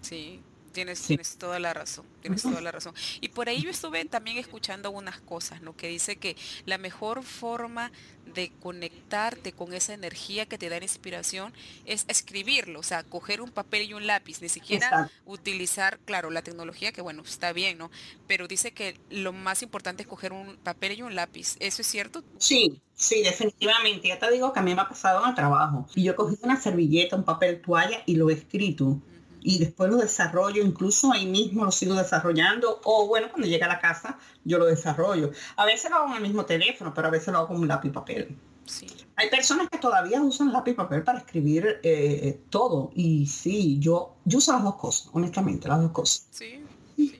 Sí, 0.00 0.40
Tienes, 0.72 1.02
tienes, 1.02 1.36
toda 1.36 1.58
la 1.58 1.74
razón, 1.74 2.06
tienes 2.20 2.42
toda 2.42 2.60
la 2.60 2.72
razón. 2.72 2.94
Y 3.20 3.28
por 3.28 3.48
ahí 3.48 3.62
yo 3.62 3.70
estuve 3.70 4.04
también 4.06 4.38
escuchando 4.38 4.90
unas 4.90 5.20
cosas, 5.20 5.60
¿no? 5.62 5.76
Que 5.76 5.88
dice 5.88 6.16
que 6.16 6.36
la 6.66 6.78
mejor 6.78 7.22
forma 7.22 7.92
de 8.34 8.50
conectarte 8.60 9.52
con 9.52 9.74
esa 9.74 9.94
energía 9.94 10.46
que 10.46 10.58
te 10.58 10.68
da 10.68 10.78
inspiración 10.78 11.52
es 11.84 12.04
escribirlo, 12.08 12.80
o 12.80 12.82
sea, 12.82 13.02
coger 13.02 13.40
un 13.40 13.50
papel 13.50 13.90
y 13.90 13.94
un 13.94 14.06
lápiz, 14.06 14.40
ni 14.40 14.48
siquiera 14.48 15.10
utilizar, 15.26 15.98
claro, 16.00 16.30
la 16.30 16.42
tecnología, 16.42 16.92
que 16.92 17.02
bueno, 17.02 17.22
está 17.22 17.52
bien, 17.52 17.78
¿no? 17.78 17.90
Pero 18.26 18.48
dice 18.48 18.72
que 18.72 18.96
lo 19.10 19.32
más 19.32 19.62
importante 19.62 20.02
es 20.02 20.08
coger 20.08 20.32
un 20.32 20.56
papel 20.56 20.98
y 20.98 21.02
un 21.02 21.14
lápiz. 21.14 21.56
¿Eso 21.60 21.82
es 21.82 21.88
cierto? 21.88 22.24
Sí, 22.38 22.80
sí, 22.94 23.22
definitivamente. 23.22 24.08
Ya 24.08 24.18
te 24.18 24.30
digo 24.30 24.52
que 24.52 24.60
a 24.60 24.62
mí 24.62 24.74
me 24.74 24.80
ha 24.80 24.88
pasado 24.88 25.22
en 25.22 25.30
el 25.30 25.34
trabajo. 25.34 25.86
Y 25.94 26.04
yo 26.04 26.16
cogí 26.16 26.36
una 26.42 26.60
servilleta, 26.60 27.16
un 27.16 27.24
papel 27.24 27.60
toalla 27.60 28.02
y 28.06 28.16
lo 28.16 28.30
he 28.30 28.34
escrito 28.34 29.00
y 29.42 29.58
después 29.58 29.90
lo 29.90 29.96
desarrollo, 29.96 30.62
incluso 30.62 31.12
ahí 31.12 31.26
mismo 31.26 31.64
lo 31.64 31.72
sigo 31.72 31.94
desarrollando, 31.94 32.80
o 32.84 33.06
bueno, 33.08 33.28
cuando 33.30 33.46
llega 33.46 33.66
a 33.66 33.68
la 33.68 33.80
casa 33.80 34.18
yo 34.44 34.58
lo 34.58 34.66
desarrollo. 34.66 35.30
A 35.56 35.64
veces 35.64 35.90
lo 35.90 35.96
hago 35.96 36.08
en 36.08 36.16
el 36.16 36.22
mismo 36.22 36.44
teléfono, 36.44 36.92
pero 36.94 37.08
a 37.08 37.10
veces 37.10 37.28
lo 37.28 37.38
hago 37.38 37.48
con 37.48 37.58
un 37.58 37.68
lápiz 37.68 37.88
y 37.88 37.92
papel. 37.92 38.36
Sí. 38.64 38.86
Hay 39.16 39.28
personas 39.28 39.68
que 39.68 39.78
todavía 39.78 40.22
usan 40.22 40.52
lápiz 40.52 40.72
y 40.72 40.74
papel 40.74 41.02
para 41.02 41.18
escribir 41.18 41.80
eh, 41.82 42.40
todo, 42.48 42.90
y 42.94 43.26
sí, 43.26 43.78
yo, 43.80 44.16
yo 44.24 44.38
uso 44.38 44.52
las 44.52 44.62
dos 44.62 44.76
cosas, 44.76 45.10
honestamente, 45.12 45.68
las 45.68 45.82
dos 45.82 45.90
cosas. 45.90 46.26
Sí. 46.30 46.61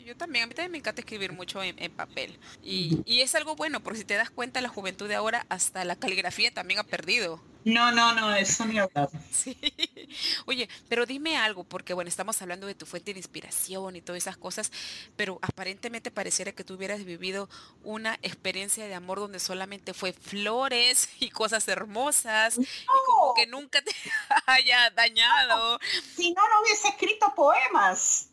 Yo 0.04 0.16
también, 0.16 0.44
a 0.44 0.46
mí 0.46 0.54
también 0.54 0.72
me 0.72 0.78
encanta 0.78 1.00
escribir 1.00 1.32
mucho 1.32 1.62
en, 1.62 1.76
papel. 1.92 2.38
Y, 2.62 3.00
y, 3.04 3.20
es 3.20 3.34
algo 3.34 3.56
bueno, 3.56 3.80
porque 3.80 4.00
si 4.00 4.04
te 4.04 4.14
das 4.14 4.30
cuenta, 4.30 4.60
la 4.60 4.68
juventud 4.68 5.08
de 5.08 5.14
ahora, 5.14 5.46
hasta 5.48 5.84
la 5.84 5.96
caligrafía 5.96 6.52
también 6.52 6.80
ha 6.80 6.84
perdido. 6.84 7.40
No, 7.64 7.92
no, 7.92 8.12
no, 8.12 8.34
eso 8.34 8.64
ni 8.66 8.78
hablar. 8.78 9.08
Sí. 9.30 9.56
Oye, 10.46 10.68
pero 10.88 11.06
dime 11.06 11.36
algo, 11.36 11.62
porque 11.64 11.94
bueno, 11.94 12.08
estamos 12.08 12.40
hablando 12.42 12.66
de 12.66 12.74
tu 12.74 12.86
fuente 12.86 13.12
de 13.12 13.20
inspiración 13.20 13.94
y 13.94 14.02
todas 14.02 14.22
esas 14.22 14.36
cosas, 14.36 14.72
pero 15.16 15.38
aparentemente 15.42 16.10
pareciera 16.10 16.52
que 16.52 16.64
tú 16.64 16.74
hubieras 16.74 17.04
vivido 17.04 17.48
una 17.84 18.18
experiencia 18.22 18.86
de 18.86 18.94
amor 18.94 19.20
donde 19.20 19.38
solamente 19.38 19.94
fue 19.94 20.12
flores 20.12 21.08
y 21.20 21.30
cosas 21.30 21.68
hermosas 21.68 22.58
y 22.58 22.66
como 23.06 23.34
que 23.34 23.46
nunca 23.46 23.80
te 23.82 23.92
haya 24.46 24.90
dañado. 24.90 25.78
Si 26.16 26.32
no, 26.32 26.42
no 26.48 26.62
hubiese 26.62 26.88
escrito 26.88 27.32
poemas. 27.34 28.28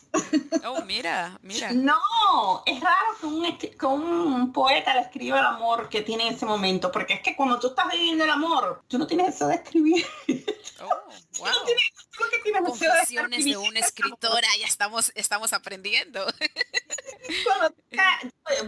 Oh, 0.66 0.82
mira, 0.86 1.38
mira. 1.42 1.72
No, 1.72 2.64
es 2.66 2.80
raro 2.80 2.98
que 3.78 3.86
un, 3.86 4.52
poeta 4.52 4.94
le 4.94 5.02
escriba 5.02 5.40
el 5.40 5.46
amor 5.46 5.90
que 5.90 6.02
tiene 6.02 6.28
en 6.28 6.36
ese 6.36 6.46
momento, 6.46 6.92
porque 6.92 7.14
es 7.14 7.22
que 7.22 7.36
cuando 7.36 7.60
tú 7.60 7.68
estás 7.68 7.92
viviendo 7.92 8.24
el 8.24 8.30
amor, 8.30 8.84
tú 8.88 8.98
no 8.98 9.08
tienes 9.08 9.36
eso 9.36 9.48
de 9.48 9.56
escribir. 9.56 10.06
Oh, 10.82 10.88
wow. 11.40 11.50
Confesiones 12.66 13.46
de 13.46 13.58
una 13.58 13.80
escritora, 13.80 14.48
ya 14.60 14.66
estamos, 14.66 15.12
estamos 15.16 15.54
aprendiendo. 15.54 16.26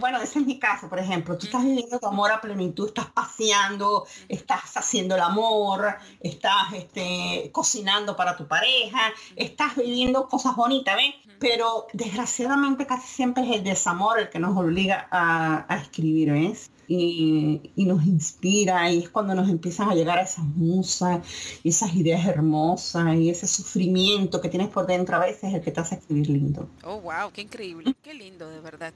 bueno, 0.00 0.20
ese 0.20 0.38
es 0.38 0.46
mi 0.46 0.58
caso, 0.58 0.88
por 0.88 0.98
ejemplo. 0.98 1.36
Tú 1.36 1.46
estás 1.46 1.64
viviendo 1.64 1.98
tu 1.98 2.06
amor 2.06 2.30
a 2.30 2.40
plenitud, 2.40 2.88
estás 2.88 3.10
paseando, 3.10 4.06
estás 4.28 4.76
haciendo 4.76 5.14
el 5.14 5.20
amor, 5.20 5.96
estás 6.20 6.72
este, 6.74 7.50
cocinando 7.52 8.16
para 8.16 8.36
tu 8.36 8.46
pareja, 8.46 9.12
estás 9.36 9.76
viviendo 9.76 10.28
cosas 10.28 10.56
bonitas, 10.56 10.96
¿ven? 10.96 11.12
Pero 11.38 11.86
desgraciadamente 11.92 12.86
casi 12.86 13.08
siempre 13.08 13.44
es 13.44 13.56
el 13.56 13.64
desamor 13.64 14.20
el 14.20 14.30
que 14.30 14.38
nos 14.38 14.56
obliga 14.56 15.08
a, 15.10 15.66
a 15.68 15.76
escribir, 15.78 16.32
¿ves? 16.32 16.70
Y, 16.98 17.84
nos 17.84 18.04
inspira 18.06 18.90
y 18.90 19.00
es 19.00 19.10
cuando 19.10 19.34
nos 19.34 19.48
empiezan 19.48 19.90
a 19.90 19.94
llegar 19.94 20.18
esas 20.18 20.44
musas 20.44 21.26
y 21.62 21.70
esas 21.70 21.94
ideas 21.94 22.26
hermosas 22.26 23.16
y 23.16 23.28
ese 23.28 23.46
sufrimiento 23.46 24.40
que 24.40 24.48
tienes 24.48 24.68
por 24.68 24.86
dentro 24.86 25.16
a 25.16 25.18
veces 25.18 25.52
el 25.52 25.60
que 25.60 25.72
te 25.72 25.80
hace 25.80 25.96
escribir 25.96 26.30
lindo. 26.30 26.68
Oh, 26.84 27.00
wow, 27.00 27.30
qué 27.32 27.42
increíble, 27.42 27.94
qué 28.02 28.14
lindo, 28.14 28.48
de 28.48 28.60
verdad. 28.60 28.94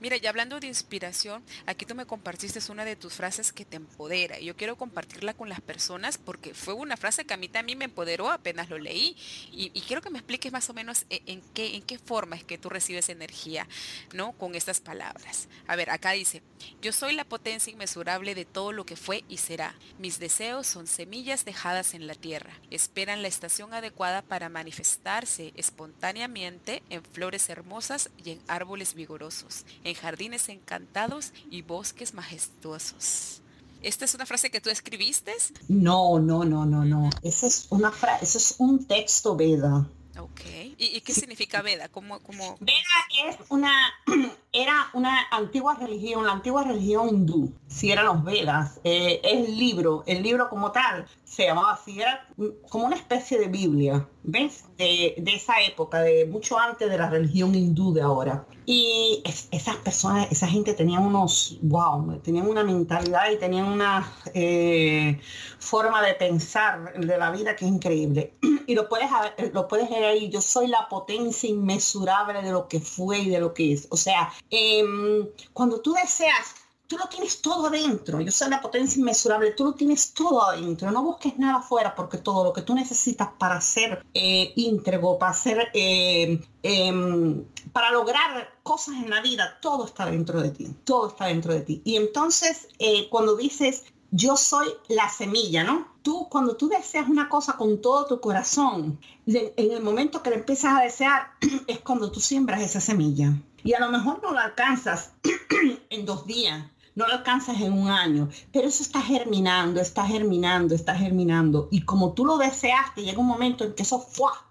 Mira, 0.00 0.16
y 0.16 0.26
hablando 0.26 0.60
de 0.60 0.66
inspiración, 0.66 1.42
aquí 1.66 1.86
tú 1.86 1.94
me 1.94 2.06
compartiste 2.06 2.56
una 2.70 2.84
de 2.84 2.96
tus 2.96 3.14
frases 3.14 3.52
que 3.52 3.64
te 3.64 3.76
empodera 3.76 4.40
y 4.40 4.46
yo 4.46 4.56
quiero 4.56 4.76
compartirla 4.76 5.34
con 5.34 5.48
las 5.48 5.60
personas 5.60 6.18
porque 6.18 6.54
fue 6.54 6.74
una 6.74 6.96
frase 6.96 7.24
que 7.24 7.34
a 7.34 7.36
mí 7.36 7.48
también 7.48 7.78
me 7.78 7.84
empoderó 7.84 8.30
apenas 8.30 8.70
lo 8.70 8.78
leí 8.78 9.16
y, 9.52 9.70
quiero 9.86 10.02
que 10.02 10.10
me 10.10 10.18
expliques 10.18 10.52
más 10.52 10.68
o 10.70 10.74
menos 10.74 11.06
e, 11.10 11.22
en, 11.26 11.42
qué, 11.54 11.76
en 11.76 11.82
qué 11.82 11.98
forma 11.98 12.34
es 12.34 12.44
que 12.44 12.58
tú 12.58 12.68
recibes 12.68 13.08
energía, 13.08 13.68
¿no? 14.14 14.32
Con 14.32 14.54
estas 14.54 14.80
palabras. 14.80 15.48
A 15.66 15.76
ver, 15.76 15.90
acá 15.90 16.12
dice, 16.12 16.42
yo 16.82 16.92
soy 16.92 17.14
la 17.14 17.24
potencia 17.36 17.70
inmesurable 17.70 18.34
de 18.34 18.46
todo 18.46 18.72
lo 18.72 18.86
que 18.86 18.96
fue 18.96 19.22
y 19.28 19.36
será. 19.36 19.74
Mis 19.98 20.18
deseos 20.18 20.66
son 20.66 20.86
semillas 20.86 21.44
dejadas 21.44 21.92
en 21.92 22.06
la 22.06 22.14
tierra. 22.14 22.58
Esperan 22.70 23.20
la 23.20 23.28
estación 23.28 23.74
adecuada 23.74 24.22
para 24.22 24.48
manifestarse 24.48 25.52
espontáneamente 25.54 26.82
en 26.88 27.02
flores 27.04 27.50
hermosas 27.50 28.08
y 28.24 28.30
en 28.30 28.40
árboles 28.48 28.94
vigorosos, 28.94 29.66
en 29.84 29.92
jardines 29.92 30.48
encantados 30.48 31.34
y 31.50 31.60
bosques 31.60 32.14
majestuosos. 32.14 33.42
¿Esta 33.82 34.06
es 34.06 34.14
una 34.14 34.24
frase 34.24 34.50
que 34.50 34.62
tú 34.62 34.70
escribiste? 34.70 35.34
No, 35.68 36.18
no, 36.18 36.42
no, 36.42 36.64
no, 36.64 36.86
no. 36.86 37.10
Esa 37.22 37.48
es 37.48 37.66
una 37.68 37.92
frase, 37.92 38.24
eso 38.24 38.38
es 38.38 38.54
un 38.56 38.86
texto 38.86 39.36
Veda. 39.36 39.86
Ok. 40.18 40.40
¿Y, 40.78 41.02
qué 41.02 41.12
significa 41.12 41.60
Veda? 41.60 41.90
¿Cómo, 41.90 42.18
cómo... 42.20 42.56
Veda 42.60 43.28
es 43.28 43.36
una, 43.50 43.92
era 44.56 44.88
una 44.94 45.26
antigua 45.30 45.74
religión, 45.74 46.24
la 46.24 46.32
antigua 46.32 46.64
religión 46.64 47.10
hindú, 47.10 47.52
si 47.68 47.92
eran 47.92 48.06
los 48.06 48.24
Vedas, 48.24 48.80
eh, 48.84 49.20
es 49.22 49.48
el 49.48 49.58
libro, 49.58 50.02
el 50.06 50.22
libro 50.22 50.48
como 50.48 50.72
tal, 50.72 51.06
se 51.24 51.44
llamaba 51.44 51.72
así, 51.72 52.00
era 52.00 52.26
como 52.70 52.86
una 52.86 52.96
especie 52.96 53.38
de 53.38 53.48
Biblia, 53.48 54.08
¿ves? 54.22 54.64
De, 54.78 55.14
esa 55.26 55.60
época, 55.60 56.00
de 56.00 56.24
mucho 56.24 56.58
antes 56.58 56.88
de 56.88 56.96
la 56.96 57.10
religión 57.10 57.54
hindú 57.54 57.92
de 57.92 58.00
ahora. 58.00 58.46
Y 58.64 59.22
esas 59.24 59.76
personas, 59.76 60.28
esa 60.32 60.48
gente 60.48 60.74
tenían 60.74 61.04
unos, 61.04 61.58
wow, 61.62 62.18
tenían 62.20 62.48
una 62.48 62.64
mentalidad 62.64 63.30
y 63.30 63.38
tenían 63.38 63.66
una 63.66 64.10
eh, 64.34 65.20
forma 65.58 66.02
de 66.02 66.14
pensar 66.14 66.94
de 66.98 67.18
la 67.18 67.30
vida 67.30 67.54
que 67.54 67.64
es 67.64 67.70
increíble. 67.70 68.34
Y 68.68 68.74
lo 68.74 68.88
puedes, 68.88 69.08
lo 69.52 69.68
puedes 69.68 69.88
leer 69.90 70.04
ahí, 70.04 70.28
yo 70.28 70.40
soy 70.40 70.66
la 70.66 70.88
potencia 70.88 71.48
inmesurable 71.48 72.42
de 72.42 72.50
lo 72.50 72.66
que 72.66 72.80
fue 72.80 73.20
y 73.20 73.28
de 73.30 73.38
lo 73.38 73.54
que 73.54 73.72
es. 73.72 73.86
O 73.90 73.96
sea, 73.96 74.32
em, 74.50 75.26
cuando 75.52 75.80
tú 75.80 75.92
deseas 75.92 76.54
tú 76.86 76.96
lo 76.96 77.06
tienes 77.08 77.40
todo 77.40 77.66
adentro. 77.66 78.20
Yo 78.20 78.30
soy 78.30 78.50
la 78.50 78.60
potencia 78.60 79.00
inmesurable, 79.00 79.52
tú 79.52 79.64
lo 79.64 79.72
tienes 79.72 80.12
todo 80.12 80.42
adentro. 80.42 80.90
No 80.90 81.02
busques 81.02 81.38
nada 81.38 81.58
afuera 81.58 81.94
porque 81.94 82.18
todo 82.18 82.44
lo 82.44 82.52
que 82.52 82.62
tú 82.62 82.74
necesitas 82.74 83.28
para 83.38 83.60
ser 83.60 84.04
eh, 84.14 84.52
íntegro, 84.56 85.18
para 85.18 85.32
ser, 85.32 85.68
eh, 85.74 86.40
em, 86.62 87.44
para 87.72 87.90
lograr 87.90 88.58
cosas 88.62 88.96
en 88.96 89.10
la 89.10 89.20
vida, 89.20 89.58
todo 89.60 89.86
está 89.86 90.06
dentro 90.06 90.40
de 90.40 90.50
ti. 90.50 90.74
Todo 90.84 91.08
está 91.08 91.26
dentro 91.26 91.52
de 91.52 91.60
ti. 91.60 91.82
Y 91.84 91.96
entonces, 91.96 92.68
eh, 92.78 93.08
cuando 93.08 93.36
dices, 93.36 93.84
yo 94.10 94.36
soy 94.36 94.68
la 94.88 95.08
semilla, 95.08 95.64
¿no? 95.64 95.88
Tú, 96.02 96.28
cuando 96.28 96.56
tú 96.56 96.68
deseas 96.68 97.08
una 97.08 97.28
cosa 97.28 97.54
con 97.54 97.80
todo 97.80 98.06
tu 98.06 98.20
corazón, 98.20 99.00
en 99.26 99.70
el 99.70 99.82
momento 99.82 100.22
que 100.22 100.30
la 100.30 100.36
empiezas 100.36 100.78
a 100.78 100.82
desear, 100.82 101.32
es 101.66 101.80
cuando 101.80 102.10
tú 102.10 102.20
siembras 102.20 102.62
esa 102.62 102.80
semilla. 102.80 103.34
Y 103.64 103.74
a 103.74 103.80
lo 103.80 103.90
mejor 103.90 104.22
no 104.22 104.32
la 104.32 104.42
alcanzas 104.42 105.12
en 105.90 106.06
dos 106.06 106.26
días, 106.26 106.64
no 106.94 107.06
lo 107.06 107.14
alcanzas 107.14 107.60
en 107.60 107.72
un 107.72 107.88
año, 107.88 108.28
pero 108.52 108.68
eso 108.68 108.82
está 108.82 109.02
germinando, 109.02 109.80
está 109.80 110.06
germinando, 110.06 110.74
está 110.74 110.94
germinando. 110.94 111.68
Y 111.70 111.82
como 111.82 112.12
tú 112.12 112.24
lo 112.24 112.38
deseaste, 112.38 113.02
llega 113.02 113.18
un 113.18 113.26
momento 113.26 113.64
en 113.64 113.74
que 113.74 113.82
eso 113.82 114.06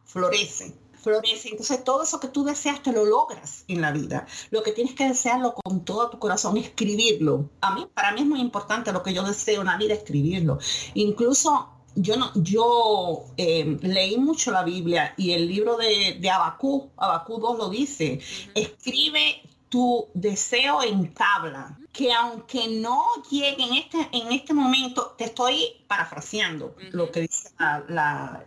florece 0.06 0.76
florece. 1.06 1.50
Entonces 1.50 1.84
todo 1.84 2.04
eso 2.04 2.20
que 2.20 2.28
tú 2.28 2.44
deseas 2.44 2.82
te 2.82 2.92
lo 2.92 3.06
logras 3.06 3.64
en 3.68 3.82
la 3.82 3.92
vida. 3.92 4.26
Lo 4.50 4.64
que 4.64 4.72
tienes 4.72 4.96
que 4.96 5.08
desearlo 5.08 5.54
con 5.54 5.86
todo 5.86 6.10
tu 6.10 6.20
corazón, 6.20 6.58
escribirlo. 6.58 7.50
A 7.62 7.76
mí, 7.76 7.88
para 7.94 8.12
mí 8.12 8.22
es 8.22 8.28
muy 8.28 8.42
importante 8.42 8.92
lo 8.92 9.04
que 9.04 9.14
yo 9.14 9.24
deseo 9.24 9.62
en 9.62 9.68
la 9.68 9.78
vida, 9.78 9.94
escribirlo. 9.94 10.58
Incluso 10.96 11.70
yo 11.96 12.18
no, 12.18 12.32
yo 12.36 13.24
eh, 13.38 13.78
leí 13.82 14.18
mucho 14.18 14.52
la 14.52 14.64
Biblia 14.64 15.14
y 15.18 15.32
el 15.32 15.48
libro 15.48 15.78
de, 15.78 16.18
de 16.20 16.30
Abacú, 16.30 16.90
Abacú 16.98 17.40
2 17.40 17.58
lo 17.58 17.70
dice, 17.70 18.20
escribe 18.54 19.42
tu 19.70 20.10
deseo 20.14 20.84
en 20.84 21.14
tabla, 21.14 21.78
que 21.92 22.14
aunque 22.14 22.68
no 22.68 23.06
llegue 23.30 23.64
en 23.64 23.74
este, 23.76 24.10
en 24.12 24.32
este 24.32 24.54
momento, 24.54 25.16
te 25.18 25.26
estoy 25.26 25.84
parafraseando 25.88 26.76
lo 26.92 27.12
que 27.12 27.22
dice 27.22 27.50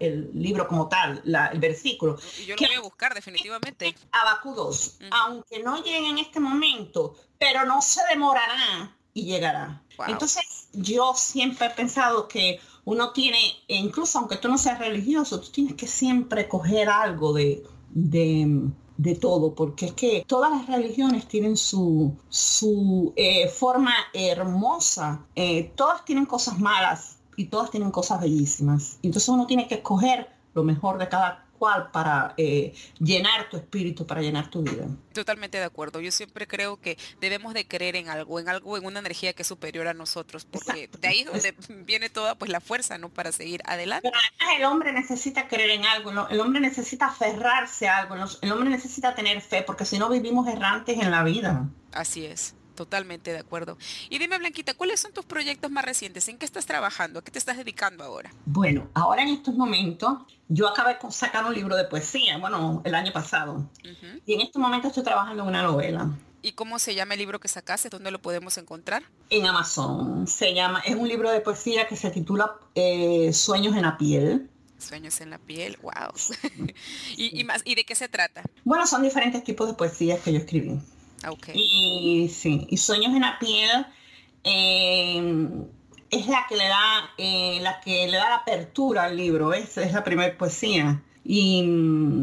el 0.01 0.31
libro 0.35 0.69
como 0.69 0.89
tal, 0.89 1.23
el 1.25 1.59
versículo. 1.59 2.19
yo 2.47 2.55
lo 2.57 2.67
voy 2.67 2.77
a 2.77 2.81
buscar 2.81 3.15
definitivamente. 3.15 3.95
Abacú 4.13 4.55
2, 4.55 4.99
aunque 5.11 5.63
no 5.63 5.83
llegue 5.83 6.09
en 6.09 6.19
este 6.19 6.41
momento, 6.41 7.15
pero 7.39 7.65
no 7.65 7.83
se 7.83 8.01
demorará 8.11 8.97
y 9.15 9.25
llegará. 9.25 9.83
Entonces, 10.07 10.69
yo 10.73 11.13
siempre 11.15 11.67
he 11.67 11.71
pensado 11.71 12.29
que 12.29 12.61
uno 12.85 13.13
tiene, 13.13 13.39
incluso 13.67 14.19
aunque 14.19 14.37
tú 14.37 14.49
no 14.49 14.57
seas 14.57 14.79
religioso, 14.79 15.41
tú 15.41 15.51
tienes 15.51 15.75
que 15.75 15.87
siempre 15.87 16.49
coger 16.49 16.89
algo 16.89 17.33
de, 17.33 17.65
de, 17.91 18.71
todo, 19.21 19.55
porque 19.55 19.87
es 19.87 19.93
que 19.93 20.25
todas 20.27 20.51
las 20.51 20.67
religiones 20.67 21.27
tienen 21.29 21.57
su, 21.57 22.15
su 22.29 23.13
eh, 23.17 23.49
forma 23.49 23.93
hermosa, 24.13 25.25
eh, 25.35 25.73
todas 25.77 26.05
tienen 26.05 26.27
cosas 26.27 26.59
malas 26.59 27.19
y 27.37 27.47
todas 27.47 27.71
tienen 27.71 27.91
cosas 27.91 28.21
bellísimas. 28.21 28.99
Entonces 29.03 29.29
uno 29.29 29.47
tiene 29.47 29.69
que 29.69 29.77
escoger 29.77 30.29
lo 30.55 30.65
mejor 30.65 30.99
de 30.99 31.09
cada 31.09 31.48
cual 31.59 31.91
para 31.91 32.35
eh, 32.37 32.73
llenar 32.99 33.49
tu 33.51 33.57
espíritu, 33.57 34.07
para 34.07 34.23
llenar 34.23 34.49
tu 34.49 34.63
vida. 34.63 34.87
Totalmente 35.13 35.59
de 35.59 35.65
acuerdo. 35.65 36.01
Yo 36.01 36.11
siempre 36.13 36.47
creo 36.47 36.81
que 36.81 36.97
debemos 37.21 37.55
de 37.55 37.67
creer 37.67 37.97
en 37.97 38.09
algo, 38.09 38.41
en 38.41 38.49
algo, 38.49 38.77
en 38.77 38.87
una 38.87 39.01
energía 39.01 39.33
que 39.33 39.43
es 39.43 39.49
superior 39.49 39.89
a 39.89 39.95
nosotros, 39.95 40.45
porque 40.45 40.89
de 41.01 41.09
ahí 41.09 41.21
es 41.21 41.27
donde 41.27 41.55
viene 41.85 42.09
toda 42.09 42.37
pues 42.37 42.51
la 42.51 42.61
fuerza, 42.61 42.99
¿no? 42.99 43.09
Para 43.09 43.33
seguir 43.33 43.61
adelante. 43.65 44.11
el 44.57 44.65
hombre 44.65 44.93
necesita 44.93 45.49
creer 45.49 45.71
en 45.71 45.85
algo, 45.85 46.13
¿no? 46.13 46.29
el 46.29 46.41
hombre 46.41 46.61
necesita 46.61 47.07
aferrarse 47.07 47.89
a 47.89 47.99
algo, 47.99 48.15
el 48.41 48.53
hombre 48.53 48.71
necesita 48.71 49.15
tener 49.15 49.41
fe, 49.41 49.63
porque 49.63 49.85
si 49.85 49.99
no 49.99 50.09
vivimos 50.09 50.47
errantes 50.49 50.99
en 50.99 51.11
la 51.11 51.23
vida. 51.25 51.69
Así 51.93 52.25
es. 52.27 52.55
Totalmente 52.79 53.33
de 53.33 53.41
acuerdo. 53.41 53.77
Y 54.09 54.21
dime, 54.21 54.39
Blanquita, 54.39 54.73
¿cuáles 54.73 55.01
son 55.01 55.13
tus 55.13 55.25
proyectos 55.25 55.69
más 55.69 55.85
recientes? 55.85 56.29
¿En 56.29 56.39
qué 56.39 56.45
estás 56.45 56.65
trabajando? 56.65 57.19
¿A 57.19 57.25
qué 57.25 57.33
te 57.33 57.39
estás 57.41 57.57
dedicando 57.57 58.05
ahora? 58.05 58.33
Bueno, 58.47 58.89
ahora 58.95 59.23
en 59.23 59.31
estos 59.31 59.57
momentos, 59.57 60.19
yo 60.47 60.69
acabé 60.69 60.97
de 61.03 61.11
sacar 61.11 61.45
un 61.45 61.55
libro 61.55 61.75
de 61.75 61.83
poesía, 61.87 62.39
bueno, 62.39 62.81
el 62.85 62.95
año 62.95 63.13
pasado. 63.13 63.69
Y 64.25 64.35
en 64.35 64.43
estos 64.43 64.63
momentos 64.63 64.91
estoy 64.91 65.03
trabajando 65.03 65.43
en 65.43 65.49
una 65.49 65.65
novela. 65.65 66.09
¿Y 66.41 66.53
cómo 66.53 66.79
se 66.79 66.95
llama 66.95 67.15
el 67.15 67.19
libro 67.19 67.41
que 67.41 67.49
sacaste? 67.49 67.89
¿Dónde 67.89 68.13
lo 68.13 68.23
podemos 68.23 68.57
encontrar? 68.59 69.03
En 69.29 69.45
Amazon. 69.47 70.29
Se 70.29 70.55
llama, 70.55 70.79
es 70.87 70.95
un 70.95 71.09
libro 71.09 71.33
de 71.33 71.41
poesía 71.41 71.89
que 71.89 71.97
se 71.97 72.13
titula 72.13 72.53
eh, 72.77 73.33
Sueños 73.33 73.75
en 73.75 73.83
la 73.83 73.99
piel. 73.99 74.49
Sueños 74.79 75.21
en 75.21 75.31
la 75.31 75.39
piel, 75.39 75.77
wow. 75.83 76.13
¿Y, 77.17 77.43
más, 77.43 77.63
¿Y 77.65 77.75
de 77.75 77.83
qué 77.83 77.97
se 77.97 78.09
trata? 78.09 78.45
Bueno, 78.63 78.87
son 78.87 79.03
diferentes 79.03 79.43
tipos 79.43 79.67
de 79.67 79.75
poesías 79.75 80.21
que 80.21 80.33
yo 80.33 80.39
escribí. 80.39 80.79
Y 81.55 82.29
sí, 82.29 82.67
y 82.71 82.77
Sueños 82.77 83.15
en 83.15 83.23
la 83.23 83.39
piel 83.39 83.87
eh, 84.45 85.65
es 86.11 86.27
la 86.27 86.47
que 86.49 86.57
le 86.57 86.69
da 86.69 87.11
eh, 87.19 87.59
la 87.61 87.81
que 87.81 88.07
le 88.07 88.17
da 88.17 88.29
la 88.29 88.37
apertura 88.37 89.05
al 89.05 89.17
libro, 89.17 89.53
es, 89.53 89.77
es 89.79 89.93
la 89.93 90.05
primera 90.05 90.37
poesía. 90.37 91.03
Y, 91.31 91.59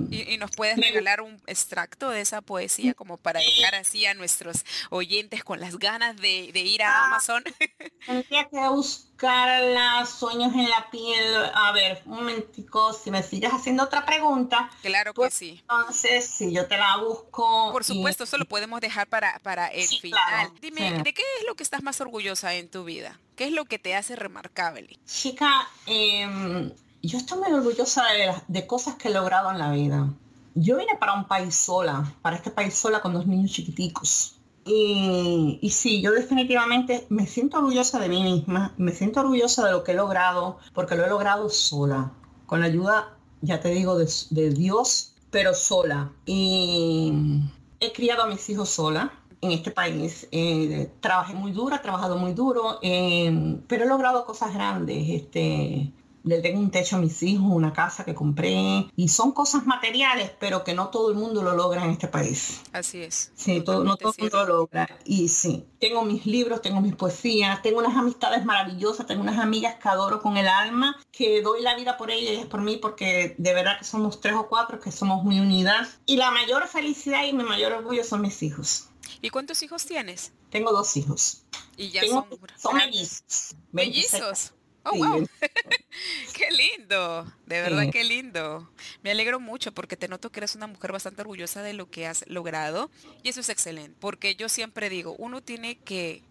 y, 0.10 0.38
nos 0.40 0.50
puedes 0.50 0.78
regalar 0.78 1.22
un 1.22 1.40
extracto 1.46 2.10
de 2.10 2.22
esa 2.22 2.42
poesía 2.42 2.96
como 2.96 3.18
para 3.18 3.40
dejar 3.40 3.76
así 3.76 4.04
a 4.08 4.16
nuestros 4.16 4.66
oyentes 4.90 5.44
con 5.44 5.60
las 5.60 5.78
ganas 5.78 6.18
de, 6.18 6.50
ir 6.56 6.82
a 6.82 6.90
ah, 6.90 7.06
Amazon. 7.06 7.44
Tendría 8.08 8.50
que 8.50 8.68
buscar 8.68 9.62
las 9.62 10.10
sueños 10.10 10.52
en 10.56 10.68
la 10.68 10.90
piel. 10.90 11.36
A 11.54 11.72
ver, 11.72 12.02
un 12.06 12.16
momentico, 12.16 12.94
si 12.94 13.12
me 13.12 13.22
sigues 13.22 13.52
haciendo 13.52 13.84
otra 13.84 14.08
pregunta. 14.08 14.72
Claro 14.82 15.14
que 15.14 15.18
pues, 15.18 15.36
sí. 15.36 15.60
Entonces, 15.62 16.26
si 16.26 16.52
yo 16.52 16.66
te 16.66 16.76
la 16.76 16.98
busco. 16.98 17.72
Por 17.74 17.84
supuesto, 17.84 18.24
eso 18.24 18.40
lo 18.40 18.46
podemos 18.46 18.82
dejar 18.82 19.06
para, 19.06 19.38
para 19.44 19.68
el 19.68 19.88
final. 19.88 20.52
Dime, 20.62 21.04
¿de 21.04 21.14
qué 21.14 21.22
es 21.40 21.46
lo 21.46 21.54
que 21.54 21.62
estás 21.62 21.84
más 21.84 22.02
orgullosa 22.02 22.56
en 22.56 22.70
tu 22.70 22.84
vida? 22.84 23.20
¿Qué 23.36 23.46
es 23.46 23.52
lo 23.52 23.66
que 23.66 23.78
te 23.78 23.96
hace 23.96 24.16
remarcable? 24.16 24.98
Chica, 25.06 25.70
eh, 25.86 26.72
yo 27.06 27.18
estoy 27.18 27.40
muy 27.40 27.52
orgullosa 27.52 28.04
de, 28.48 28.68
cosas 28.68 28.96
que 28.96 29.10
he 29.10 29.14
logrado 29.14 29.52
en 29.52 29.60
la 29.60 29.72
vida. 29.72 30.14
Yo 30.56 30.78
vine 30.78 30.96
para 31.00 31.14
un 31.14 31.28
país 31.28 31.56
sola, 31.56 32.14
para 32.22 32.38
este 32.38 32.52
país 32.52 32.74
sola 32.74 33.02
con 33.02 33.14
dos 33.14 33.28
niños 33.28 33.52
chiquiticos. 33.52 34.36
Y, 34.66 35.60
y, 35.62 35.70
sí, 35.70 36.02
yo 36.02 36.12
definitivamente 36.12 37.06
me 37.10 37.28
siento 37.28 37.58
orgullosa 37.58 38.00
de 38.00 38.10
mí 38.10 38.24
misma, 38.24 38.74
me 38.78 38.92
siento 38.92 39.20
orgullosa 39.20 39.64
de 39.66 39.72
lo 39.74 39.84
que 39.84 39.92
he 39.92 39.96
logrado, 39.96 40.58
porque 40.74 40.96
lo 40.96 41.06
he 41.06 41.10
logrado 41.10 41.50
sola, 41.50 42.12
con 42.48 42.62
la 42.62 42.66
ayuda, 42.66 43.16
ya 43.42 43.60
te 43.60 43.70
digo, 43.70 43.96
de, 43.98 44.50
Dios, 44.50 45.14
pero 45.30 45.54
sola. 45.54 46.12
Y 46.26 47.14
he 47.80 47.94
criado 47.94 48.24
a 48.24 48.28
mis 48.28 48.50
hijos 48.50 48.70
sola 48.70 49.14
en 49.42 49.52
este 49.52 49.70
país. 49.70 50.28
Eh, 50.32 50.92
trabajé 51.00 51.36
muy 51.36 51.52
duro, 51.52 51.76
he 51.76 51.80
trabajado 51.80 52.18
muy 52.18 52.34
duro, 52.34 52.80
eh, 52.82 53.60
pero 53.68 53.84
he 53.84 53.88
logrado 53.88 54.26
cosas 54.26 54.52
grandes. 54.52 55.10
Este, 55.10 55.92
le 56.26 56.42
tengo 56.42 56.60
un 56.60 56.72
techo 56.72 56.96
a 56.96 57.00
mis 57.00 57.22
hijos, 57.24 57.46
una 57.48 57.72
casa 57.72 58.04
que 58.04 58.16
compré 58.16 58.90
y 58.96 59.08
son 59.10 59.32
cosas 59.32 59.66
materiales, 59.68 60.32
pero 60.40 60.64
que 60.64 60.74
no 60.74 60.90
todo 60.90 61.12
el 61.12 61.16
mundo 61.16 61.44
lo 61.44 61.56
logra 61.56 61.86
en 61.86 61.92
este 61.92 62.08
país. 62.08 62.62
Así 62.74 63.04
es. 63.04 63.32
Sí, 63.36 63.62
todo, 63.62 63.84
no 63.84 63.96
todo 63.96 64.14
el 64.18 64.24
mundo 64.24 64.46
lo 64.46 64.58
logra. 64.58 64.90
Y 65.06 65.30
sí, 65.30 65.66
tengo 65.80 66.04
mis 66.04 66.26
libros, 66.26 66.62
tengo 66.64 66.82
mis 66.82 66.96
poesías, 66.96 67.62
tengo 67.62 67.78
unas 67.78 67.96
amistades 67.96 68.44
maravillosas, 68.44 69.06
tengo 69.06 69.22
unas 69.22 69.38
amigas 69.38 69.76
que 69.76 69.88
adoro 69.88 70.20
con 70.20 70.36
el 70.38 70.48
alma, 70.48 70.98
que 71.12 71.44
doy 71.44 71.62
la 71.62 71.76
vida 71.76 71.96
por 71.96 72.10
ellas 72.10 72.34
y 72.34 72.42
es 72.42 72.48
por 72.48 72.62
mí 72.62 72.78
porque 72.78 73.36
de 73.38 73.54
verdad 73.54 73.78
que 73.78 73.86
somos 73.86 74.20
tres 74.20 74.34
o 74.34 74.48
cuatro, 74.48 74.80
que 74.80 74.92
somos 74.92 75.24
muy 75.24 75.40
unidas. 75.40 76.00
Y 76.08 76.18
la 76.18 76.32
mayor 76.32 76.68
felicidad 76.68 77.24
y 77.24 77.34
mi 77.34 77.44
mayor 77.44 77.72
orgullo 77.72 78.04
son 78.04 78.22
mis 78.22 78.42
hijos. 78.42 78.90
¿Y 79.22 79.30
cuántos 79.30 79.62
hijos 79.62 79.86
tienes? 79.86 80.34
Tengo 80.50 80.72
dos 80.72 80.98
hijos. 80.98 81.44
Y 81.78 81.90
ya 81.90 82.02
son, 82.08 82.26
son 82.58 82.78
mellizos. 82.78 83.56
Mellizos. 83.72 84.55
Oh, 84.86 84.96
wow. 84.96 85.28
qué 86.34 86.52
lindo, 86.52 87.26
de 87.46 87.62
verdad 87.62 87.90
qué 87.92 88.04
lindo. 88.04 88.70
Me 89.02 89.12
alegro 89.12 89.40
mucho 89.40 89.72
porque 89.72 89.98
te 89.98 90.08
noto 90.08 90.32
que 90.32 90.40
eres 90.40 90.56
una 90.56 90.68
mujer 90.68 90.92
bastante 90.92 91.22
orgullosa 91.22 91.64
de 91.64 91.74
lo 91.74 91.90
que 91.90 92.06
has 92.06 92.24
logrado 92.28 92.92
y 93.24 93.30
eso 93.30 93.40
es 93.40 93.50
excelente, 93.50 93.96
porque 94.00 94.36
yo 94.36 94.48
siempre 94.48 94.90
digo, 94.90 95.16
uno 95.18 95.42
tiene 95.42 95.78
que 95.80 96.22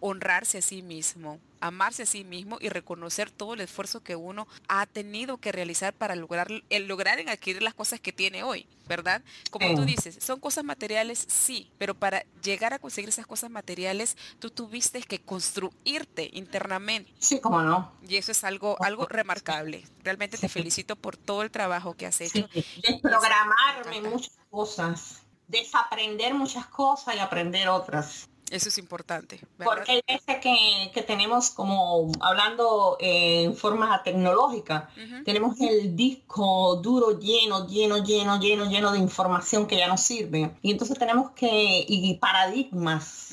honrarse 0.00 0.58
a 0.58 0.62
sí 0.62 0.82
mismo, 0.82 1.40
amarse 1.60 2.02
a 2.02 2.06
sí 2.06 2.24
mismo 2.24 2.58
y 2.60 2.68
reconocer 2.68 3.30
todo 3.30 3.54
el 3.54 3.60
esfuerzo 3.60 4.02
que 4.02 4.16
uno 4.16 4.46
ha 4.68 4.86
tenido 4.86 5.38
que 5.38 5.52
realizar 5.52 5.92
para 5.92 6.16
lograr, 6.16 6.48
el 6.70 6.86
lograr 6.86 7.18
en 7.18 7.28
adquirir 7.28 7.62
las 7.62 7.74
cosas 7.74 8.00
que 8.00 8.12
tiene 8.12 8.42
hoy, 8.42 8.66
¿verdad? 8.86 9.22
Como 9.50 9.74
tú 9.74 9.84
dices, 9.84 10.18
son 10.20 10.40
cosas 10.40 10.64
materiales, 10.64 11.24
sí, 11.28 11.70
pero 11.78 11.94
para 11.94 12.24
llegar 12.42 12.72
a 12.74 12.78
conseguir 12.78 13.08
esas 13.08 13.26
cosas 13.26 13.50
materiales, 13.50 14.16
tú 14.38 14.50
tuviste 14.50 15.02
que 15.02 15.20
construirte 15.20 16.30
internamente. 16.32 17.12
Sí, 17.18 17.40
cómo 17.40 17.62
no. 17.62 17.92
Y 18.06 18.16
eso 18.16 18.32
es 18.32 18.44
algo, 18.44 18.76
algo 18.80 19.06
remarcable. 19.06 19.84
Realmente 20.02 20.38
te 20.38 20.48
felicito 20.48 20.96
por 20.96 21.16
todo 21.16 21.42
el 21.42 21.50
trabajo 21.50 21.94
que 21.94 22.06
has 22.06 22.20
hecho. 22.20 22.48
Desprogramarme 22.82 24.02
muchas 24.02 24.36
cosas, 24.50 25.22
desaprender 25.48 26.34
muchas 26.34 26.66
cosas 26.66 27.16
y 27.16 27.18
aprender 27.18 27.68
otras. 27.68 28.28
Eso 28.50 28.68
es 28.68 28.78
importante. 28.78 29.40
Porque 29.62 29.92
hay 29.92 30.02
veces 30.06 30.36
que, 30.40 31.02
tenemos 31.02 31.50
como, 31.50 32.12
hablando 32.20 32.96
en 33.00 33.56
forma 33.56 34.02
tecnológica, 34.04 34.88
tenemos 35.24 35.60
el 35.60 35.96
disco 35.96 36.76
duro 36.76 37.18
lleno, 37.18 37.66
lleno, 37.66 38.04
lleno, 38.04 38.38
lleno, 38.38 38.70
lleno 38.70 38.92
de 38.92 38.98
información 38.98 39.66
que 39.66 39.76
ya 39.76 39.88
no 39.88 39.98
sirve. 39.98 40.52
Y 40.62 40.70
entonces 40.70 40.96
tenemos 40.98 41.32
que, 41.32 41.84
y 41.88 42.14
paradigmas 42.14 43.26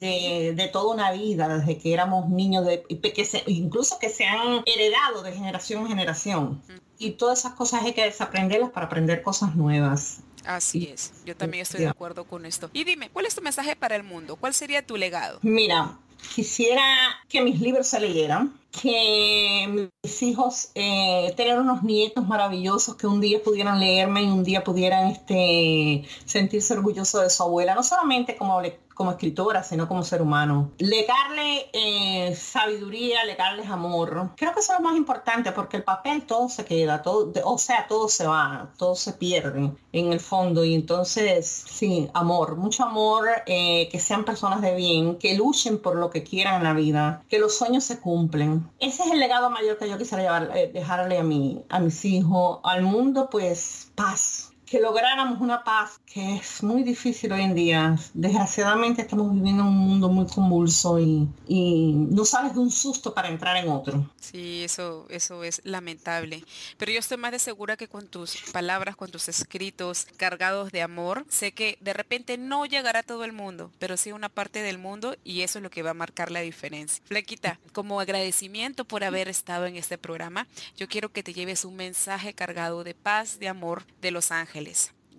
de, 0.00 0.70
toda 0.72 0.94
una 0.94 1.12
vida, 1.12 1.48
desde 1.48 1.78
que 1.78 1.92
éramos 1.92 2.28
niños, 2.28 2.66
de, 2.66 2.82
que 2.82 3.26
incluso 3.46 3.98
que 3.98 4.08
se 4.08 4.26
han 4.26 4.62
heredado 4.66 5.22
de 5.22 5.32
generación 5.32 5.82
en 5.82 5.88
generación. 5.88 6.62
Y 6.98 7.12
todas 7.12 7.40
esas 7.40 7.54
cosas 7.54 7.84
hay 7.84 7.94
que 7.94 8.04
desaprenderlas 8.04 8.70
para 8.70 8.86
aprender 8.86 9.22
cosas 9.22 9.54
nuevas. 9.54 10.20
Así 10.44 10.88
es, 10.92 11.12
yo 11.24 11.36
también 11.36 11.62
estoy 11.62 11.80
de 11.80 11.88
acuerdo 11.88 12.24
con 12.24 12.46
esto. 12.46 12.70
Y 12.72 12.84
dime, 12.84 13.10
¿cuál 13.10 13.26
es 13.26 13.34
tu 13.34 13.42
mensaje 13.42 13.76
para 13.76 13.96
el 13.96 14.02
mundo? 14.02 14.36
¿Cuál 14.36 14.54
sería 14.54 14.86
tu 14.86 14.96
legado? 14.96 15.38
Mira, 15.42 15.98
quisiera 16.34 16.82
que 17.28 17.42
mis 17.42 17.60
libros 17.60 17.86
se 17.86 18.00
leyeran, 18.00 18.58
que 18.70 19.90
mis 20.02 20.22
hijos 20.22 20.70
eh, 20.74 21.34
unos 21.58 21.82
nietos 21.82 22.26
maravillosos 22.26 22.96
que 22.96 23.06
un 23.06 23.20
día 23.20 23.42
pudieran 23.42 23.80
leerme 23.80 24.22
y 24.22 24.26
un 24.26 24.44
día 24.44 24.62
pudieran 24.62 25.08
este, 25.08 26.04
sentirse 26.24 26.74
orgullosos 26.74 27.22
de 27.22 27.30
su 27.30 27.42
abuela, 27.42 27.74
no 27.74 27.82
solamente 27.82 28.36
como 28.36 28.60
como 28.98 29.12
escritora, 29.12 29.62
sino 29.62 29.86
como 29.86 30.02
ser 30.02 30.20
humano. 30.20 30.72
Legarle 30.78 31.70
eh, 31.72 32.34
sabiduría, 32.34 33.24
legarles 33.24 33.68
amor. 33.68 34.32
Creo 34.36 34.52
que 34.52 34.58
eso 34.58 34.72
es 34.72 34.80
lo 34.80 34.84
más 34.84 34.96
importante 34.96 35.52
porque 35.52 35.76
el 35.76 35.84
papel 35.84 36.26
todo 36.26 36.48
se 36.48 36.64
queda, 36.64 37.00
todo, 37.00 37.32
o 37.44 37.58
sea, 37.58 37.86
todo 37.86 38.08
se 38.08 38.26
va, 38.26 38.72
todo 38.76 38.96
se 38.96 39.12
pierde 39.12 39.70
en 39.92 40.12
el 40.12 40.18
fondo. 40.18 40.64
Y 40.64 40.74
entonces, 40.74 41.46
sí, 41.46 42.10
amor, 42.12 42.56
mucho 42.56 42.82
amor, 42.82 43.28
eh, 43.46 43.88
que 43.88 44.00
sean 44.00 44.24
personas 44.24 44.62
de 44.62 44.74
bien, 44.74 45.16
que 45.16 45.36
luchen 45.36 45.80
por 45.80 45.94
lo 45.94 46.10
que 46.10 46.24
quieran 46.24 46.56
en 46.56 46.64
la 46.64 46.72
vida, 46.72 47.22
que 47.28 47.38
los 47.38 47.56
sueños 47.56 47.84
se 47.84 48.00
cumplen. 48.00 48.57
Ese 48.78 49.02
es 49.02 49.12
el 49.12 49.20
legado 49.20 49.50
mayor 49.50 49.78
que 49.78 49.88
yo 49.88 49.98
quisiera 49.98 50.22
llevar, 50.22 50.56
eh, 50.56 50.70
dejarle 50.72 51.18
a, 51.18 51.22
mi, 51.22 51.64
a 51.68 51.80
mis 51.80 52.04
hijos, 52.04 52.60
al 52.62 52.82
mundo, 52.82 53.28
pues 53.30 53.90
paz 53.94 54.47
que 54.68 54.80
lográramos 54.80 55.40
una 55.40 55.64
paz 55.64 56.00
que 56.04 56.36
es 56.36 56.62
muy 56.62 56.82
difícil 56.82 57.32
hoy 57.32 57.42
en 57.42 57.54
día. 57.54 57.96
Desgraciadamente 58.12 59.02
estamos 59.02 59.32
viviendo 59.32 59.62
en 59.62 59.68
un 59.68 59.78
mundo 59.78 60.08
muy 60.08 60.26
convulso 60.26 60.98
y, 60.98 61.28
no 61.48 62.24
sales 62.24 62.54
de 62.54 62.60
un 62.60 62.70
susto 62.70 63.14
para 63.14 63.28
entrar 63.28 63.56
en 63.56 63.70
otro. 63.70 64.10
Sí, 64.20 64.62
eso, 64.64 65.06
eso 65.08 65.44
es 65.44 65.60
lamentable. 65.64 66.44
Pero 66.76 66.92
yo 66.92 66.98
estoy 66.98 67.16
más 67.16 67.32
de 67.32 67.38
segura 67.38 67.76
que 67.76 67.88
con 67.88 68.06
tus 68.06 68.36
palabras, 68.52 68.96
con 68.96 69.10
tus 69.10 69.28
escritos 69.28 70.06
cargados 70.16 70.70
de 70.72 70.82
amor, 70.82 71.24
sé 71.28 71.52
que 71.52 71.78
de 71.80 71.92
repente 71.92 72.36
no 72.36 72.66
llegará 72.66 73.02
todo 73.02 73.24
el 73.24 73.32
mundo, 73.32 73.70
pero 73.78 73.96
sí 73.96 74.12
una 74.12 74.28
parte 74.28 74.62
del 74.62 74.78
mundo 74.78 75.16
y 75.24 75.42
eso 75.42 75.58
es 75.58 75.62
lo 75.62 75.70
que 75.70 75.82
va 75.82 75.90
a 75.90 75.94
marcar 75.94 76.30
la 76.30 76.40
diferencia. 76.40 77.02
Flequita, 77.06 77.58
como 77.72 78.00
agradecimiento 78.00 78.84
por 78.84 79.04
haber 79.04 79.28
estado 79.28 79.66
en 79.66 79.76
este 79.76 79.98
programa, 79.98 80.46
yo 80.76 80.88
quiero 80.88 81.10
que 81.10 81.22
te 81.22 81.32
lleves 81.32 81.64
un 81.64 81.76
mensaje 81.76 82.34
cargado 82.34 82.84
de 82.84 82.94
paz, 82.94 83.38
de 83.38 83.48
amor 83.48 83.84
de 84.00 84.10
los 84.10 84.30
ángeles 84.30 84.57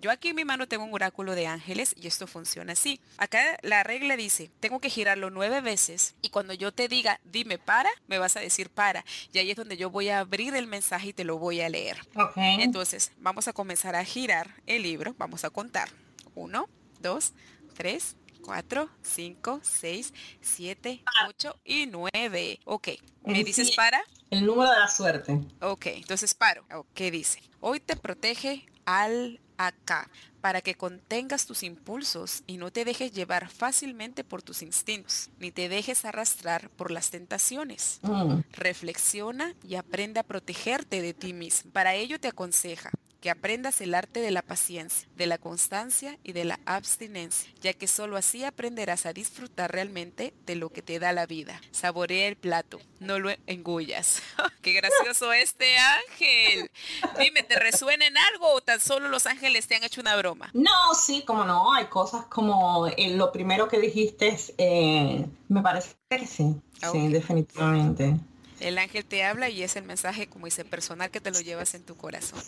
yo 0.00 0.10
aquí 0.10 0.28
en 0.28 0.36
mi 0.36 0.44
mano 0.44 0.66
tengo 0.66 0.84
un 0.84 0.94
oráculo 0.94 1.34
de 1.34 1.46
ángeles 1.46 1.94
y 2.00 2.06
esto 2.06 2.26
funciona 2.26 2.72
así. 2.72 3.00
Acá 3.18 3.58
la 3.62 3.82
regla 3.82 4.16
dice, 4.16 4.50
tengo 4.60 4.80
que 4.80 4.88
girarlo 4.88 5.30
nueve 5.30 5.60
veces 5.60 6.14
y 6.22 6.30
cuando 6.30 6.54
yo 6.54 6.72
te 6.72 6.88
diga, 6.88 7.20
dime 7.24 7.58
para, 7.58 7.90
me 8.06 8.18
vas 8.18 8.36
a 8.36 8.40
decir 8.40 8.70
para. 8.70 9.04
Y 9.32 9.38
ahí 9.38 9.50
es 9.50 9.56
donde 9.56 9.76
yo 9.76 9.90
voy 9.90 10.08
a 10.08 10.20
abrir 10.20 10.54
el 10.54 10.66
mensaje 10.66 11.08
y 11.08 11.12
te 11.12 11.24
lo 11.24 11.38
voy 11.38 11.60
a 11.60 11.68
leer. 11.68 11.98
Entonces, 12.36 13.12
vamos 13.18 13.48
a 13.48 13.52
comenzar 13.52 13.94
a 13.94 14.04
girar 14.04 14.54
el 14.66 14.82
libro. 14.82 15.14
Vamos 15.18 15.44
a 15.44 15.50
contar. 15.50 15.90
Uno, 16.34 16.68
dos, 17.00 17.34
tres, 17.74 18.16
cuatro, 18.42 18.88
cinco, 19.02 19.60
seis, 19.62 20.14
siete, 20.40 21.02
ocho 21.28 21.58
y 21.64 21.86
nueve. 21.86 22.58
Ok. 22.64 22.88
¿Me 23.24 23.44
dices 23.44 23.72
para? 23.72 24.00
El 24.30 24.46
número 24.46 24.70
de 24.70 24.78
la 24.78 24.88
suerte. 24.88 25.38
Ok, 25.60 25.86
entonces 25.86 26.34
paro. 26.34 26.64
¿Qué 26.94 27.10
dice? 27.10 27.42
Hoy 27.60 27.80
te 27.80 27.96
protege 27.96 28.66
al 28.98 29.40
acá 29.56 30.10
para 30.40 30.62
que 30.62 30.74
contengas 30.74 31.46
tus 31.46 31.62
impulsos 31.62 32.42
y 32.46 32.56
no 32.56 32.70
te 32.70 32.84
dejes 32.84 33.12
llevar 33.12 33.50
fácilmente 33.50 34.24
por 34.24 34.42
tus 34.42 34.62
instintos, 34.62 35.28
ni 35.38 35.50
te 35.50 35.68
dejes 35.68 36.04
arrastrar 36.04 36.70
por 36.70 36.90
las 36.90 37.10
tentaciones. 37.10 38.00
Mm. 38.02 38.40
Reflexiona 38.52 39.54
y 39.62 39.74
aprende 39.74 40.18
a 40.18 40.24
protegerte 40.24 41.02
de 41.02 41.12
ti 41.12 41.34
mismo. 41.34 41.70
Para 41.72 41.94
ello 41.94 42.18
te 42.18 42.28
aconseja 42.28 42.90
que 43.20 43.30
aprendas 43.30 43.80
el 43.80 43.94
arte 43.94 44.20
de 44.20 44.30
la 44.30 44.42
paciencia, 44.42 45.08
de 45.16 45.26
la 45.26 45.38
constancia 45.38 46.18
y 46.24 46.32
de 46.32 46.44
la 46.44 46.58
abstinencia, 46.64 47.52
ya 47.60 47.72
que 47.72 47.86
solo 47.86 48.16
así 48.16 48.44
aprenderás 48.44 49.06
a 49.06 49.12
disfrutar 49.12 49.72
realmente 49.72 50.32
de 50.46 50.56
lo 50.56 50.70
que 50.70 50.82
te 50.82 50.98
da 50.98 51.12
la 51.12 51.26
vida. 51.26 51.60
Saborea 51.70 52.26
el 52.28 52.36
plato, 52.36 52.80
no 52.98 53.18
lo 53.18 53.30
engullas. 53.46 54.22
¡Qué 54.62 54.72
gracioso 54.72 55.32
este 55.32 55.76
ángel! 55.78 56.70
Dime, 57.18 57.42
¿te 57.42 57.58
resuena 57.58 58.06
en 58.06 58.16
algo 58.16 58.52
o 58.52 58.60
tan 58.60 58.80
solo 58.80 59.08
los 59.08 59.26
ángeles 59.26 59.66
te 59.66 59.76
han 59.76 59.84
hecho 59.84 60.00
una 60.00 60.16
broma? 60.16 60.50
No, 60.54 60.94
sí, 60.94 61.22
como 61.26 61.44
no, 61.44 61.72
hay 61.72 61.86
cosas 61.86 62.24
como 62.26 62.86
eh, 62.88 63.10
lo 63.10 63.32
primero 63.32 63.68
que 63.68 63.78
dijiste, 63.78 64.36
eh, 64.58 65.26
me 65.48 65.62
parece 65.62 65.94
que 66.08 66.26
sí, 66.26 66.56
sí, 66.90 67.08
definitivamente. 67.08 68.16
El 68.60 68.78
ángel 68.78 69.04
te 69.04 69.24
habla 69.24 69.48
y 69.48 69.62
es 69.62 69.76
el 69.76 69.84
mensaje, 69.84 70.28
como 70.28 70.44
dice, 70.44 70.64
personal 70.64 71.10
que 71.10 71.20
te 71.20 71.30
lo 71.30 71.40
llevas 71.40 71.74
en 71.74 71.84
tu 71.84 71.96
corazón. 71.96 72.42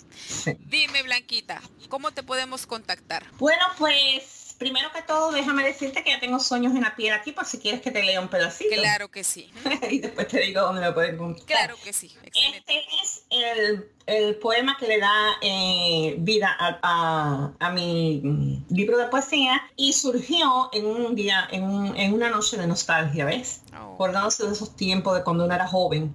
Dime, 0.66 1.02
Blanquita, 1.02 1.60
¿cómo 1.88 2.12
te 2.12 2.22
podemos 2.22 2.66
contactar? 2.66 3.24
Bueno, 3.38 3.62
pues 3.78 4.42
primero 4.58 4.92
que 4.92 5.02
todo, 5.02 5.32
déjame 5.32 5.64
decirte 5.64 6.04
que 6.04 6.10
ya 6.10 6.20
tengo 6.20 6.38
sueños 6.38 6.72
en 6.74 6.82
la 6.82 6.94
piel 6.94 7.12
aquí 7.14 7.32
por 7.32 7.44
si 7.46 7.58
quieres 7.58 7.80
que 7.80 7.90
te 7.90 8.02
lea 8.02 8.20
un 8.20 8.28
pedacito. 8.28 8.70
Claro 8.74 9.10
que 9.10 9.24
sí. 9.24 9.50
y 9.90 9.98
después 9.98 10.28
te 10.28 10.40
digo 10.40 10.60
dónde 10.60 10.82
me 10.82 10.92
pueden 10.92 11.14
encontrar. 11.16 11.46
Claro 11.46 11.76
que 11.82 11.92
sí. 11.92 12.14
Este 12.22 12.84
el, 13.32 13.88
poema 14.40 14.76
que 14.78 14.88
le 14.88 14.98
da 14.98 15.12
eh, 15.40 16.16
vida 16.18 16.54
a, 16.58 17.70
mi 17.72 18.64
libro 18.68 18.98
de 18.98 19.06
poesía 19.06 19.62
y 19.76 19.92
surgió 19.92 20.68
en 20.72 20.86
un 20.86 21.14
día, 21.14 21.48
en, 21.50 22.12
una 22.12 22.28
noche 22.28 22.56
de 22.56 22.66
nostalgia, 22.66 23.24
¿ves? 23.24 23.62
Oh. 23.72 23.94
Acordándose 23.94 24.44
de 24.44 24.52
esos 24.52 24.76
tiempos 24.76 25.16
de 25.16 25.22
cuando 25.22 25.44
uno 25.44 25.54
era 25.54 25.66
joven. 25.66 26.14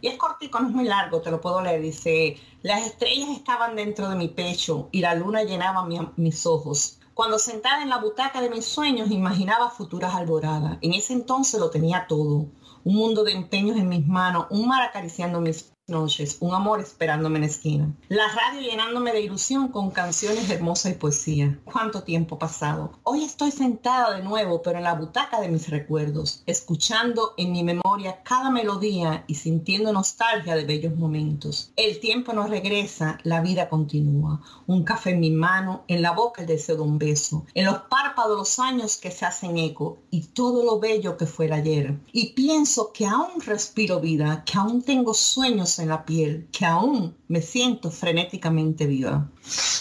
Y 0.00 0.08
es 0.08 0.16
cortico, 0.16 0.60
no 0.60 0.68
es 0.68 0.74
muy 0.74 0.84
largo, 0.84 1.20
te 1.20 1.30
lo 1.30 1.40
puedo 1.40 1.62
leer. 1.62 1.80
Dice, 1.80 2.36
las 2.62 2.84
estrellas 2.84 3.30
estaban 3.30 3.76
dentro 3.76 4.10
de 4.10 4.16
mi 4.16 4.28
pecho 4.28 4.88
y 4.92 5.00
la 5.00 5.14
luna 5.14 5.44
llenaba 5.44 5.86
mis 6.16 6.44
ojos 6.44 6.98
cuando 7.18 7.40
sentada 7.40 7.82
en 7.82 7.88
la 7.88 7.98
butaca 7.98 8.40
de 8.40 8.48
mis 8.48 8.64
sueños 8.64 9.10
imaginaba 9.10 9.70
futuras 9.70 10.14
alboradas. 10.14 10.78
En 10.82 10.94
ese 10.94 11.14
entonces 11.14 11.58
lo 11.58 11.68
tenía 11.68 12.06
todo. 12.06 12.46
Un 12.84 12.94
mundo 12.94 13.24
de 13.24 13.32
empeños 13.32 13.76
en 13.76 13.88
mis 13.88 14.06
manos, 14.06 14.46
un 14.50 14.68
mar 14.68 14.82
acariciando 14.82 15.40
mis 15.40 15.72
noches, 15.88 16.36
un 16.40 16.54
amor 16.54 16.80
esperándome 16.80 17.38
en 17.38 17.44
esquina. 17.44 17.94
La 18.08 18.28
radio 18.28 18.60
llenándome 18.60 19.12
de 19.12 19.22
ilusión 19.22 19.68
con 19.68 19.90
canciones 19.90 20.50
hermosas 20.50 20.92
y 20.92 20.94
poesía. 20.94 21.58
¿Cuánto 21.64 22.02
tiempo 22.02 22.38
pasado? 22.38 22.92
Hoy 23.04 23.24
estoy 23.24 23.50
sentada 23.50 24.16
de 24.16 24.22
nuevo, 24.22 24.62
pero 24.62 24.78
en 24.78 24.84
la 24.84 24.94
butaca 24.94 25.40
de 25.40 25.48
mis 25.48 25.68
recuerdos, 25.68 26.42
escuchando 26.46 27.34
en 27.36 27.52
mi 27.52 27.62
memoria 27.62 28.22
cada 28.22 28.50
melodía 28.50 29.24
y 29.26 29.34
sintiendo 29.34 29.92
nostalgia 29.92 30.54
de 30.54 30.64
bellos 30.64 30.96
momentos. 30.96 31.72
El 31.76 32.00
tiempo 32.00 32.32
no 32.32 32.46
regresa, 32.46 33.18
la 33.22 33.40
vida 33.40 33.68
continúa. 33.68 34.40
Un 34.66 34.84
café 34.84 35.10
en 35.10 35.20
mi 35.20 35.30
mano, 35.30 35.84
en 35.88 36.02
la 36.02 36.12
boca 36.12 36.42
el 36.42 36.48
deseo 36.48 36.76
de 36.76 36.82
un 36.82 36.98
beso, 36.98 37.46
en 37.54 37.64
los 37.64 37.78
párpados 37.82 38.36
los 38.36 38.58
años 38.58 38.96
que 38.96 39.10
se 39.10 39.24
hacen 39.24 39.56
eco 39.58 39.98
y 40.10 40.26
todo 40.28 40.64
lo 40.64 40.78
bello 40.78 41.16
que 41.16 41.26
fue 41.26 41.50
ayer. 41.52 41.98
Y 42.12 42.34
pienso 42.34 42.92
que 42.92 43.06
aún 43.06 43.40
respiro 43.40 44.00
vida, 44.00 44.42
que 44.44 44.58
aún 44.58 44.82
tengo 44.82 45.14
sueños 45.14 45.77
en 45.78 45.88
la 45.88 46.04
piel 46.04 46.48
que 46.52 46.64
aún 46.66 47.16
me 47.28 47.42
siento 47.42 47.90
frenéticamente 47.90 48.86
viva. 48.86 49.28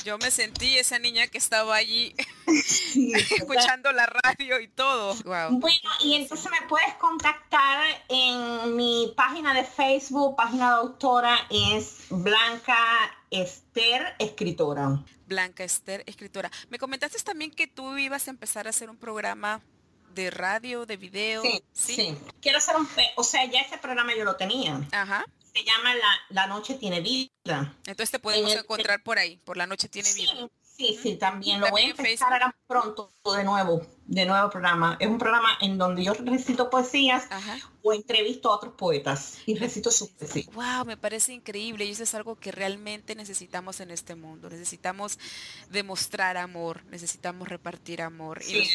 Yo 0.04 0.18
me 0.18 0.32
sentí 0.32 0.78
esa 0.78 1.00
niña 1.00 1.28
que 1.28 1.38
estaba 1.38 1.76
allí 1.76 2.16
escuchando 3.36 3.92
la 3.92 4.06
radio 4.06 4.60
y 4.60 4.68
todo. 4.68 5.16
Bueno, 5.24 5.90
y 6.04 6.16
entonces 6.16 6.50
me 6.52 6.68
puedes 6.68 6.94
contactar 6.96 7.84
en 8.10 8.76
mi 8.76 9.14
página 9.16 9.54
de 9.54 9.64
Facebook, 9.64 10.36
página 10.36 10.70
de 10.70 10.76
autora, 10.76 11.38
es 11.50 12.06
Blanca 12.10 12.78
Esther 13.32 14.16
Escritora. 14.20 15.04
Blanca 15.26 15.64
Esther 15.64 16.04
Escritora. 16.06 16.52
Me 16.70 16.80
comentaste 16.80 17.18
también 17.20 17.52
que 17.52 17.68
tú 17.68 17.98
ibas 17.98 18.28
a 18.28 18.32
empezar 18.32 18.68
a 18.68 18.70
hacer 18.70 18.90
un 18.90 18.98
programa 18.98 19.62
de 20.14 20.32
radio, 20.32 20.86
de 20.86 20.98
video. 20.98 21.42
Sí, 21.44 21.64
sí. 21.74 22.18
Quiero 22.42 22.58
hacer 22.58 22.76
un, 22.76 22.88
o 23.18 23.24
sea, 23.24 23.46
ya 23.46 23.62
ese 23.62 23.78
programa 23.78 24.16
yo 24.16 24.24
lo 24.24 24.36
tenía. 24.36 24.82
Ajá 24.92 25.26
se 25.58 25.64
llama 25.64 25.96
la, 25.96 26.20
la 26.30 26.48
Noche 26.48 26.76
Tiene 26.76 27.02
Vida. 27.02 27.76
Entonces 27.86 28.12
te 28.12 28.20
podemos 28.20 28.54
encontrar 28.54 29.02
por 29.02 29.18
ahí, 29.18 29.38
por 29.38 29.58
La 29.58 29.66
Noche 29.66 29.90
Tiene 29.90 30.14
Vida. 30.14 30.50
Sí, 30.78 30.96
sí, 31.02 31.16
también 31.16 31.60
lo 31.60 31.72
voy 31.72 31.82
a 31.82 31.90
empezar 31.90 32.32
ahora 32.32 32.56
pronto 32.68 33.12
de 33.36 33.44
nuevo, 33.44 33.82
de 34.06 34.28
nuevo 34.28 34.48
programa. 34.52 34.96
Es 35.00 35.08
un 35.08 35.18
programa 35.18 35.58
en 35.60 35.80
donde 35.80 36.04
yo 36.04 36.14
recito 36.14 36.70
poesías 36.70 37.28
o 37.82 37.94
entrevisto 37.94 38.52
a 38.52 38.58
otros 38.58 38.76
poetas 38.76 39.40
y 39.48 39.56
recito 39.56 39.90
sus 39.90 40.10
poesías. 40.10 40.46
Wow, 40.54 40.86
me 40.86 40.96
parece 40.96 41.34
increíble 41.34 41.86
y 41.86 41.92
eso 41.92 42.04
es 42.04 42.14
algo 42.14 42.36
que 42.36 42.52
realmente 42.52 43.16
necesitamos 43.16 43.80
en 43.80 43.90
este 43.90 44.14
mundo. 44.14 44.52
Necesitamos 44.52 45.18
demostrar 45.72 46.38
amor, 46.38 46.86
necesitamos 46.92 47.48
repartir 47.48 48.04
amor. 48.04 48.44
y, 48.48 48.70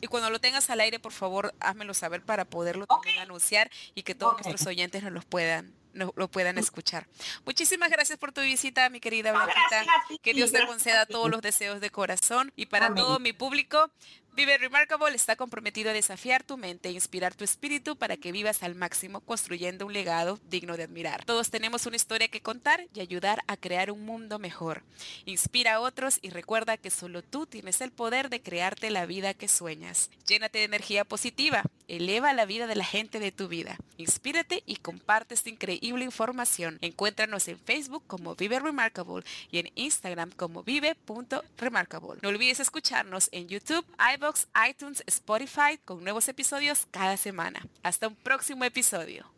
y, 0.00 0.06
cuando 0.06 0.30
lo 0.30 0.38
tengas 0.38 0.70
al 0.70 0.78
aire, 0.78 1.00
por 1.00 1.12
favor, 1.12 1.52
házmelo 1.58 1.94
saber 1.94 2.22
para 2.22 2.44
poderlo 2.44 2.86
también 2.86 3.18
anunciar 3.18 3.72
y 3.96 4.04
que 4.04 4.14
todos 4.14 4.34
nuestros 4.34 4.64
oyentes 4.68 5.02
nos 5.02 5.12
los 5.12 5.24
puedan 5.24 5.74
lo 5.92 6.28
puedan 6.28 6.58
escuchar. 6.58 7.06
Muchísimas 7.44 7.90
gracias 7.90 8.18
por 8.18 8.32
tu 8.32 8.40
visita, 8.40 8.88
mi 8.90 9.00
querida 9.00 9.32
Blanquita. 9.32 9.84
Que 10.22 10.34
Dios 10.34 10.52
te 10.52 10.66
conceda 10.66 11.06
todos 11.06 11.30
los 11.30 11.40
deseos 11.40 11.80
de 11.80 11.90
corazón. 11.90 12.52
Y 12.56 12.66
para 12.66 12.94
todo 12.94 13.18
mi 13.18 13.32
público, 13.32 13.90
Vive 14.38 14.56
Remarkable 14.56 15.16
está 15.16 15.34
comprometido 15.34 15.90
a 15.90 15.92
desafiar 15.92 16.44
tu 16.44 16.56
mente 16.56 16.88
e 16.88 16.92
inspirar 16.92 17.34
tu 17.34 17.42
espíritu 17.42 17.96
para 17.96 18.16
que 18.16 18.30
vivas 18.30 18.62
al 18.62 18.76
máximo 18.76 19.20
construyendo 19.20 19.84
un 19.84 19.92
legado 19.92 20.38
digno 20.48 20.76
de 20.76 20.84
admirar. 20.84 21.24
Todos 21.24 21.50
tenemos 21.50 21.86
una 21.86 21.96
historia 21.96 22.28
que 22.28 22.40
contar 22.40 22.86
y 22.94 23.00
ayudar 23.00 23.42
a 23.48 23.56
crear 23.56 23.90
un 23.90 24.04
mundo 24.04 24.38
mejor. 24.38 24.84
Inspira 25.24 25.74
a 25.74 25.80
otros 25.80 26.20
y 26.22 26.30
recuerda 26.30 26.76
que 26.76 26.90
solo 26.90 27.22
tú 27.22 27.46
tienes 27.46 27.80
el 27.80 27.90
poder 27.90 28.30
de 28.30 28.40
crearte 28.40 28.90
la 28.90 29.06
vida 29.06 29.34
que 29.34 29.48
sueñas. 29.48 30.08
Llénate 30.28 30.58
de 30.58 30.66
energía 30.66 31.04
positiva, 31.04 31.64
eleva 31.88 32.32
la 32.32 32.46
vida 32.46 32.66
de 32.66 32.76
la 32.76 32.84
gente 32.84 33.18
de 33.18 33.32
tu 33.32 33.48
vida. 33.48 33.76
Inspírate 33.96 34.62
y 34.66 34.76
comparte 34.76 35.34
esta 35.34 35.50
increíble 35.50 36.04
información. 36.04 36.78
Encuéntranos 36.80 37.48
en 37.48 37.58
Facebook 37.58 38.04
como 38.06 38.36
Vive 38.36 38.60
Remarkable 38.60 39.24
y 39.50 39.58
en 39.58 39.70
Instagram 39.74 40.30
como 40.30 40.62
vive.remarkable. 40.62 42.20
No 42.22 42.28
olvides 42.28 42.60
escucharnos 42.60 43.28
en 43.32 43.48
YouTube, 43.48 43.84
iBox, 44.16 44.48
iTunes, 44.68 45.02
Spotify 45.06 45.78
con 45.84 46.04
nuevos 46.04 46.28
episodios 46.28 46.86
cada 46.90 47.16
semana. 47.16 47.66
Hasta 47.82 48.08
un 48.08 48.14
próximo 48.14 48.64
episodio. 48.64 49.37